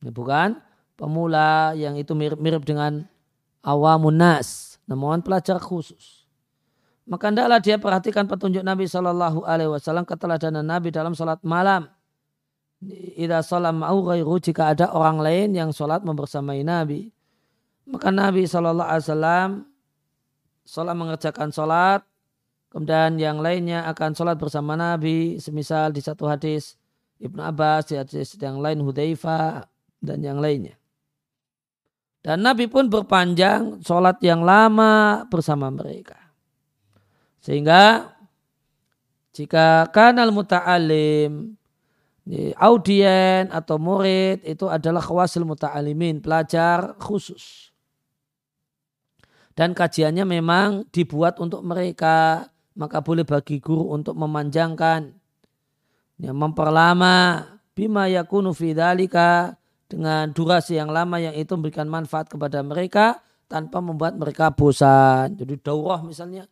[0.00, 0.56] Ini bukan
[0.96, 3.04] pemula yang itu mirip-mirip dengan
[3.60, 6.19] awamun nas, namun pelajar khusus
[7.08, 11.88] maka hendaklah dia perhatikan petunjuk Nabi Shallallahu Alaihi Wasallam keteladanan Nabi dalam sholat malam.
[13.16, 14.00] Ida salam mau
[14.40, 17.12] jika ada orang lain yang sholat membersamai Nabi.
[17.88, 19.50] Maka Nabi Shallallahu Alaihi Wasallam
[20.64, 22.00] sholat mengerjakan sholat,
[22.70, 25.40] kemudian yang lainnya akan sholat bersama Nabi.
[25.40, 26.76] Semisal di satu hadis
[27.20, 29.66] Ibnu Abbas, di hadis yang lain Hudayfa
[30.00, 30.76] dan yang lainnya.
[32.20, 36.19] Dan Nabi pun berpanjang sholat yang lama bersama mereka.
[37.40, 38.12] Sehingga
[39.32, 41.56] jika kanal muta'alim,
[42.60, 47.72] audien atau murid itu adalah khawasil muta'alimin, pelajar khusus.
[49.56, 55.10] Dan kajiannya memang dibuat untuk mereka, maka boleh bagi guru untuk memanjangkan,
[56.16, 59.58] ya, memperlama bima yakunu fidalika
[59.90, 63.18] dengan durasi yang lama yang itu memberikan manfaat kepada mereka
[63.50, 65.34] tanpa membuat mereka bosan.
[65.34, 66.46] Jadi daurah misalnya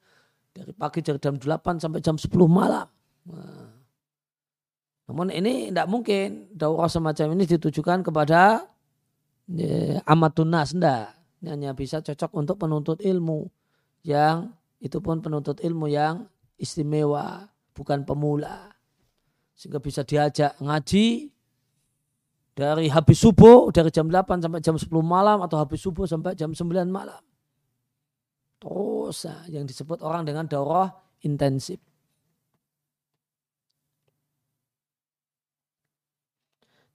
[0.52, 2.88] dari pagi dari jam 8 sampai jam 10 malam.
[3.28, 3.78] Nah.
[5.08, 8.68] Namun ini tidak mungkin daurah semacam ini ditujukan kepada
[9.48, 11.16] ya, amatun nas, tidak.
[11.40, 13.48] Ini hanya bisa cocok untuk penuntut ilmu
[14.04, 16.28] yang itu pun penuntut ilmu yang
[16.60, 18.68] istimewa, bukan pemula.
[19.56, 21.32] Sehingga bisa diajak ngaji
[22.52, 26.52] dari habis subuh, dari jam 8 sampai jam 10 malam atau habis subuh sampai jam
[26.52, 27.22] 9 malam.
[28.58, 30.90] Terus yang disebut orang dengan daurah
[31.22, 31.78] intensif.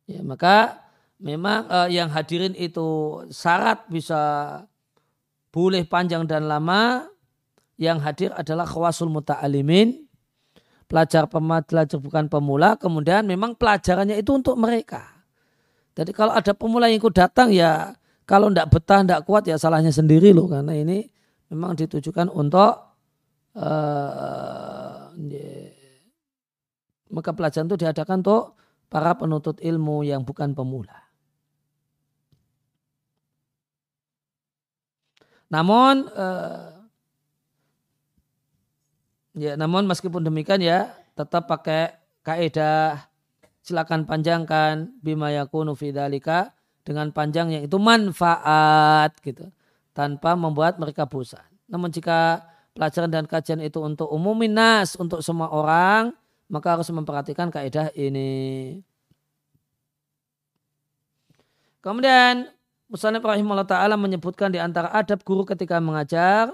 [0.04, 0.84] Ya, maka
[1.24, 4.22] memang uh, yang hadirin itu syarat bisa
[5.54, 7.08] boleh panjang dan lama.
[7.80, 10.04] Yang hadir adalah khawasul muta'alimin.
[10.86, 12.76] Pelajar pelajar bukan pemula.
[12.76, 15.10] Kemudian memang pelajarannya itu untuk mereka.
[15.96, 17.94] Jadi kalau ada pemula yang ikut datang ya
[18.26, 20.52] kalau tidak betah, tidak kuat ya salahnya sendiri loh.
[20.52, 21.13] Karena ini
[21.54, 22.82] memang ditujukan untuk
[23.54, 25.14] uh,
[27.14, 28.58] maka pelajaran itu diadakan untuk
[28.90, 30.98] para penuntut ilmu yang bukan pemula.
[35.54, 36.82] Namun uh,
[39.38, 41.94] ya namun meskipun demikian ya tetap pakai
[42.26, 43.06] kaidah
[43.62, 49.54] silakan panjangkan bima yakunu fidalika dengan panjang yang itu manfaat gitu
[49.94, 51.46] tanpa membuat mereka bosan.
[51.70, 56.12] Namun jika pelajaran dan kajian itu untuk umum nas, untuk semua orang,
[56.50, 58.82] maka harus memperhatikan kaidah ini.
[61.80, 62.50] Kemudian
[62.94, 66.54] Musanib rahimahullah ta'ala menyebutkan di antara adab guru ketika mengajar,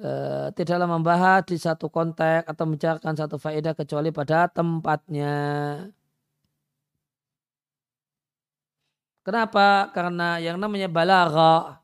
[0.00, 5.36] eh, tidaklah membahas di satu konteks atau mencarkan satu faedah kecuali pada tempatnya.
[9.20, 9.92] Kenapa?
[9.92, 11.79] Karena yang namanya balaghah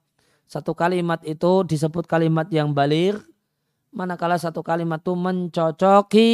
[0.46, 3.18] satu kalimat itu disebut kalimat yang balir
[3.96, 6.32] manakala satu kalimat itu mencocoki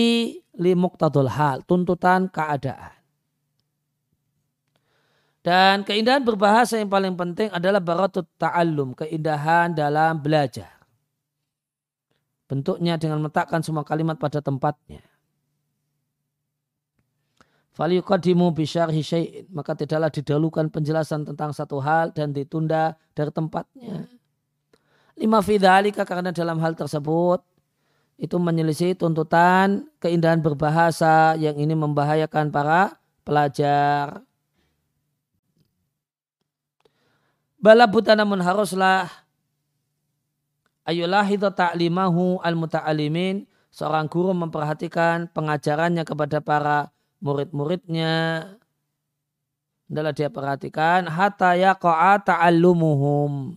[0.59, 2.99] limuktadul hal, tuntutan keadaan.
[5.43, 10.71] Dan keindahan berbahasa yang paling penting adalah baratut ta'allum, keindahan dalam belajar.
[12.47, 15.03] Bentuknya dengan meletakkan semua kalimat pada tempatnya.
[17.73, 19.45] Faliyukadimu bisyarhi syai'in.
[19.49, 24.09] Maka tidaklah didahulukan penjelasan tentang satu hal dan ditunda dari tempatnya.
[25.17, 27.41] Lima fidhalika karena dalam hal tersebut
[28.21, 34.21] itu menyelisih tuntutan keindahan berbahasa yang ini membahayakan para pelajar.
[37.63, 39.07] Bala buta namun haruslah
[40.83, 46.91] ayulah itu ta'limahu al-muta'alimin seorang guru memperhatikan pengajarannya kepada para
[47.23, 48.45] murid-muridnya.
[49.87, 53.55] Adalah dia perhatikan hatta yaqa'a ta'allumuhum.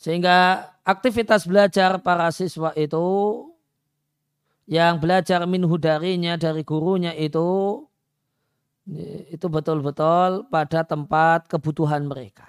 [0.00, 3.06] Sehingga aktivitas belajar para siswa itu
[4.68, 7.80] yang belajar minhu darinya dari gurunya itu
[9.32, 12.48] itu betul-betul pada tempat kebutuhan mereka.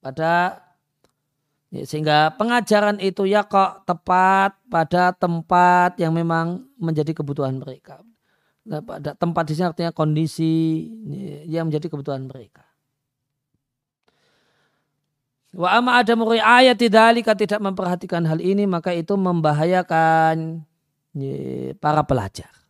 [0.00, 0.56] Pada
[1.72, 8.04] sehingga pengajaran itu ya kok tepat pada tempat yang memang menjadi kebutuhan mereka.
[8.68, 10.84] Nah, pada tempat di sini artinya kondisi
[11.48, 12.62] yang menjadi kebutuhan mereka.
[15.52, 17.04] Wa amma ada ayat tidak
[17.36, 20.64] tidak memperhatikan hal ini maka itu membahayakan
[21.80, 22.61] para pelajar.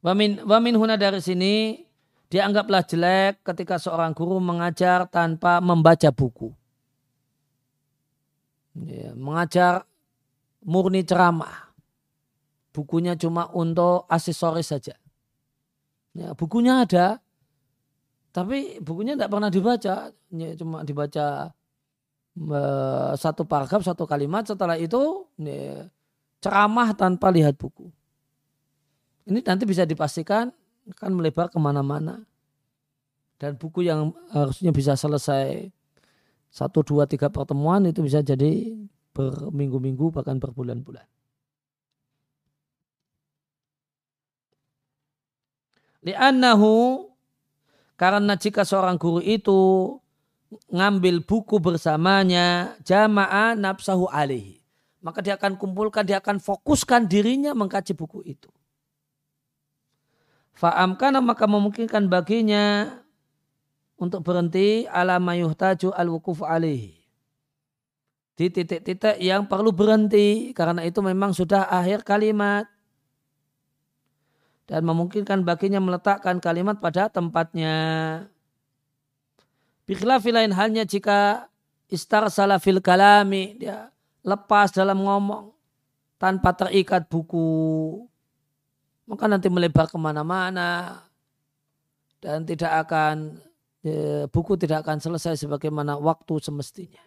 [0.00, 1.84] Wamin, wamin huna dari sini
[2.32, 6.56] dianggaplah jelek ketika seorang guru mengajar tanpa membaca buku.
[8.80, 9.84] Ya, mengajar
[10.64, 11.68] murni ceramah.
[12.72, 14.96] Bukunya cuma untuk aksesoris saja.
[16.16, 17.20] Ya, bukunya ada,
[18.32, 20.14] tapi bukunya tidak pernah dibaca.
[20.32, 21.52] Ya, cuma dibaca
[22.40, 24.48] uh, satu paragraf, satu kalimat.
[24.48, 25.92] Setelah itu ya,
[26.40, 27.90] ceramah tanpa lihat buku.
[29.28, 30.48] Ini nanti bisa dipastikan
[30.96, 32.24] akan melebar ke mana-mana.
[33.40, 35.72] Dan buku yang harusnya bisa selesai
[36.52, 38.76] satu, dua, tiga pertemuan itu bisa jadi
[39.16, 41.06] berminggu-minggu bahkan berbulan-bulan.
[46.00, 47.08] Li'annahu
[47.96, 49.60] karena jika seorang guru itu
[50.72, 54.58] ngambil buku bersamanya jamaah nafsahu alaihi.
[55.00, 58.52] Maka dia akan kumpulkan, dia akan fokuskan dirinya mengkaji buku itu.
[60.56, 62.98] Fa'am karena maka memungkinkan baginya
[64.00, 66.96] untuk berhenti ala mayuhtaju al-wukuf alaihi.
[68.40, 72.64] Di titik-titik yang perlu berhenti karena itu memang sudah akhir kalimat
[74.64, 77.74] dan memungkinkan baginya meletakkan kalimat pada tempatnya.
[79.84, 81.50] Bikhilafi lain halnya jika
[81.92, 83.92] istar salafil kalami dia
[84.24, 85.52] lepas dalam ngomong
[86.16, 88.08] tanpa terikat buku
[89.10, 91.02] maka nanti melebar ke mana-mana
[92.22, 93.42] dan tidak akan
[93.82, 97.02] ya, buku tidak akan selesai sebagaimana waktu semestinya.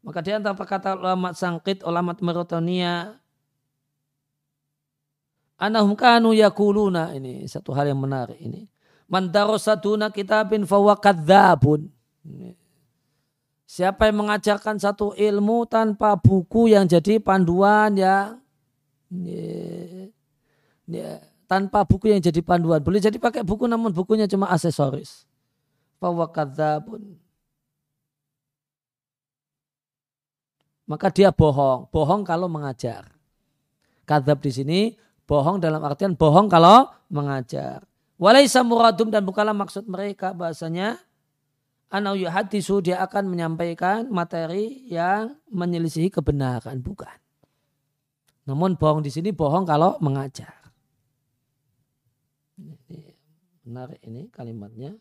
[0.00, 3.20] Maka di antara kata ulama sangkit, ulama merotonia,
[5.60, 8.64] Anahum kanu yakuluna ini satu hal yang menarik ini.
[9.12, 11.92] Man darosaduna kitabin fawa kadzabun.
[13.68, 18.40] Siapa yang mengajarkan satu ilmu tanpa buku yang jadi panduan yang
[19.12, 19.69] ya,
[20.90, 22.82] ya, tanpa buku yang jadi panduan.
[22.82, 25.24] Boleh jadi pakai buku namun bukunya cuma aksesoris.
[26.02, 27.16] Fawa kadzabun.
[30.90, 31.86] Maka dia bohong.
[31.94, 33.06] Bohong kalau mengajar.
[34.02, 34.80] Kadzab di sini
[35.30, 37.86] Bohong dalam artian bohong kalau mengajar.
[38.18, 40.98] Walaisa muradum dan bukanlah maksud mereka bahasanya
[41.86, 47.14] anau yuhadisu dia akan menyampaikan materi yang menyelisihi kebenaran bukan.
[48.42, 50.59] Namun bohong di sini bohong kalau mengajar.
[53.64, 54.96] Menarik ini kalimatnya.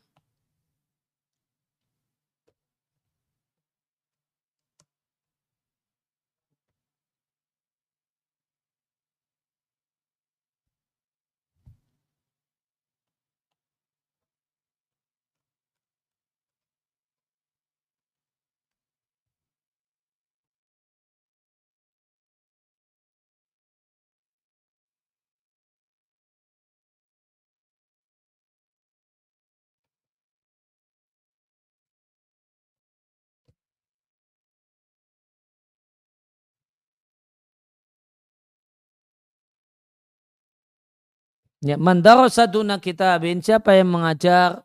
[41.60, 44.64] Ya, mandarosaduna kitabin siapa yang mengajar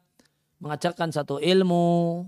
[0.63, 2.23] mengajarkan satu ilmu.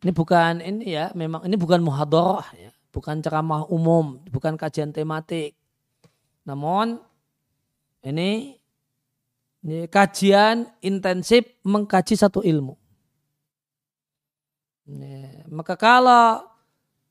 [0.00, 5.52] Ini bukan ini ya, memang ini bukan muhadarah ya, bukan ceramah umum, bukan kajian tematik.
[6.48, 6.96] Namun
[8.00, 8.56] ini,
[9.60, 12.80] ini kajian intensif mengkaji satu ilmu.
[14.88, 16.48] Ya, maka kalau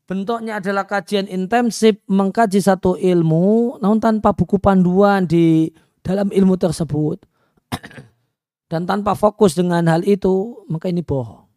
[0.09, 5.69] bentuknya adalah kajian intensif mengkaji satu ilmu, namun tanpa buku panduan di
[6.05, 7.25] dalam ilmu tersebut.
[8.71, 11.49] Dan tanpa fokus dengan hal itu maka ini bohong.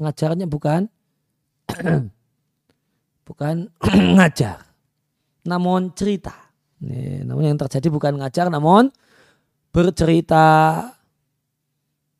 [0.00, 0.88] Pengajarannya bukan
[3.28, 3.68] bukan
[4.16, 4.64] ngajar
[5.44, 6.32] namun cerita.
[6.82, 8.88] Nih, namun yang terjadi bukan ngajar namun
[9.70, 10.44] bercerita.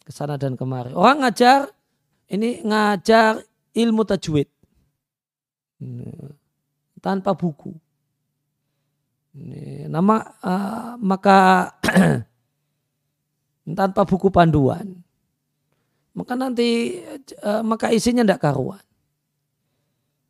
[0.03, 0.93] Ke sana dan kemari.
[0.99, 1.71] Orang ngajar
[2.27, 3.39] ini ngajar
[3.75, 4.51] ilmu tajwid.
[7.03, 7.82] Tanpa buku
[9.89, 11.73] nama uh, maka
[13.79, 15.01] tanpa buku panduan
[16.13, 17.01] maka nanti
[17.41, 18.85] uh, maka isinya tidak karuan.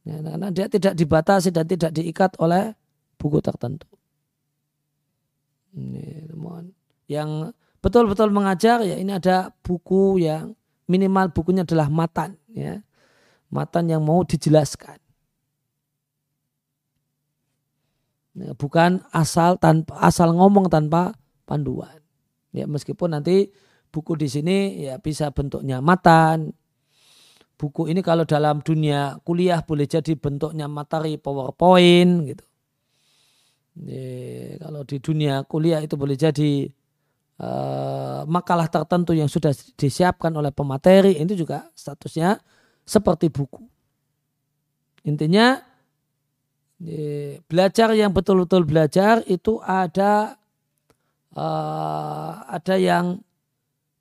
[0.02, 2.74] Ya, karena dia tidak dibatasi dan tidak diikat oleh
[3.18, 3.86] buku tertentu.
[5.74, 6.26] Ini,
[7.10, 7.50] yang
[7.82, 10.54] betul-betul mengajar ya ini ada buku yang
[10.86, 12.82] minimal bukunya adalah matan ya.
[13.52, 15.00] Matan yang mau dijelaskan Ya,
[18.32, 21.12] bukan asal tanpa asal ngomong tanpa
[21.44, 22.00] panduan.
[22.52, 23.52] Ya meskipun nanti
[23.92, 26.56] buku di sini ya bisa bentuknya matan.
[27.60, 32.44] Buku ini kalau dalam dunia kuliah boleh jadi bentuknya materi PowerPoint gitu.
[33.72, 36.68] Ya, kalau di dunia kuliah itu boleh jadi
[37.40, 42.36] uh, makalah tertentu yang sudah disiapkan oleh pemateri itu juga statusnya
[42.84, 43.64] seperti buku.
[45.08, 45.71] Intinya
[47.46, 50.34] belajar yang betul-betul belajar itu ada
[51.36, 53.22] uh, ada yang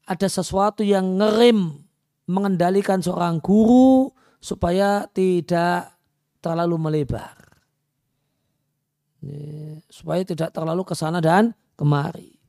[0.09, 1.77] ada sesuatu yang ngerim
[2.25, 4.09] mengendalikan seorang guru
[4.41, 5.93] supaya tidak
[6.41, 7.37] terlalu melebar.
[9.91, 12.41] Supaya tidak terlalu ke sana dan kemari.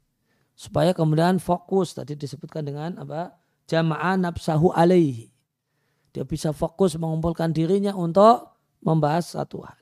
[0.57, 3.37] Supaya kemudian fokus tadi disebutkan dengan apa?
[3.69, 5.29] Jamaah nafsahu alaihi.
[6.13, 9.82] Dia bisa fokus mengumpulkan dirinya untuk membahas satu hal.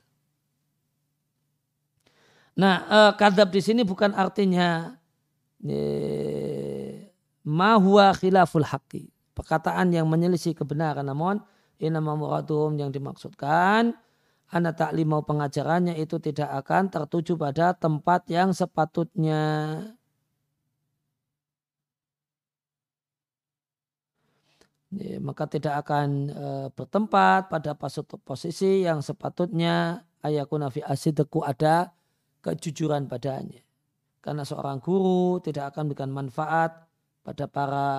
[2.59, 4.99] Nah, uh, kadab di sini bukan artinya
[5.63, 7.15] eh,
[7.47, 9.07] mahwa khilaful haqqi.
[9.31, 11.07] Perkataan yang menyelisih kebenaran.
[11.07, 11.39] Namun,
[11.79, 13.95] inama muraduhum yang dimaksudkan
[14.51, 19.41] anak taklimau pengajarannya itu tidak akan tertuju pada tempat yang sepatutnya.
[24.91, 27.71] Ya, maka tidak akan e, bertempat pada
[28.27, 31.95] posisi yang sepatutnya ayakuna fi asideku ada
[32.41, 33.61] kejujuran padanya.
[34.21, 36.85] Karena seorang guru tidak akan memberikan manfaat
[37.25, 37.89] pada para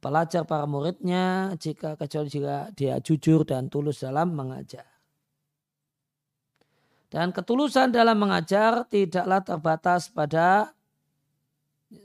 [0.00, 4.84] pelajar, para muridnya jika kecuali jika dia jujur dan tulus dalam mengajar.
[7.06, 10.74] Dan ketulusan dalam mengajar tidaklah terbatas pada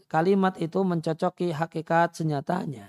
[0.08, 2.88] kalimat itu mencocoki hakikat senyatanya.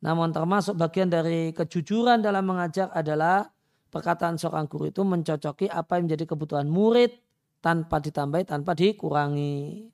[0.00, 3.50] Namun termasuk bagian dari kejujuran dalam mengajar adalah
[3.90, 7.12] perkataan seorang guru itu mencocoki apa yang menjadi kebutuhan murid
[7.60, 9.90] tanpa ditambahi, tanpa dikurangi.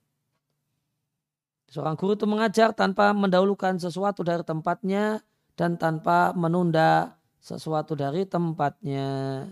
[1.67, 5.19] Seorang guru itu mengajar tanpa mendahulukan sesuatu dari tempatnya
[5.59, 9.43] dan tanpa menunda sesuatu dari tempatnya.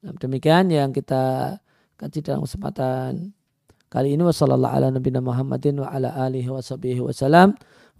[0.00, 1.56] Nah, demikian yang kita
[2.00, 3.36] kaji dalam kesempatan
[3.92, 7.12] kali ini wassalamualaikum warahmatullahi wabarakatuh wa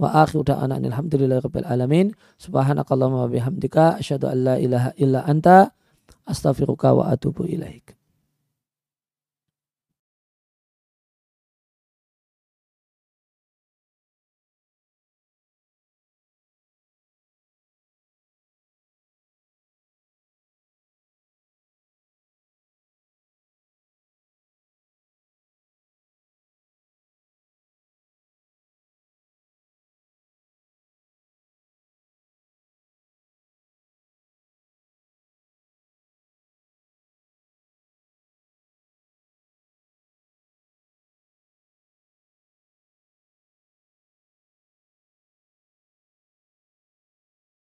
[0.09, 2.17] akhiru da'ana alhamdulillahi rabbil alamin.
[2.41, 5.77] Subhanakallahumma wa bihamdika asyhadu an la ilaha illa anta
[6.25, 8.00] astaghfiruka wa atubu ilaik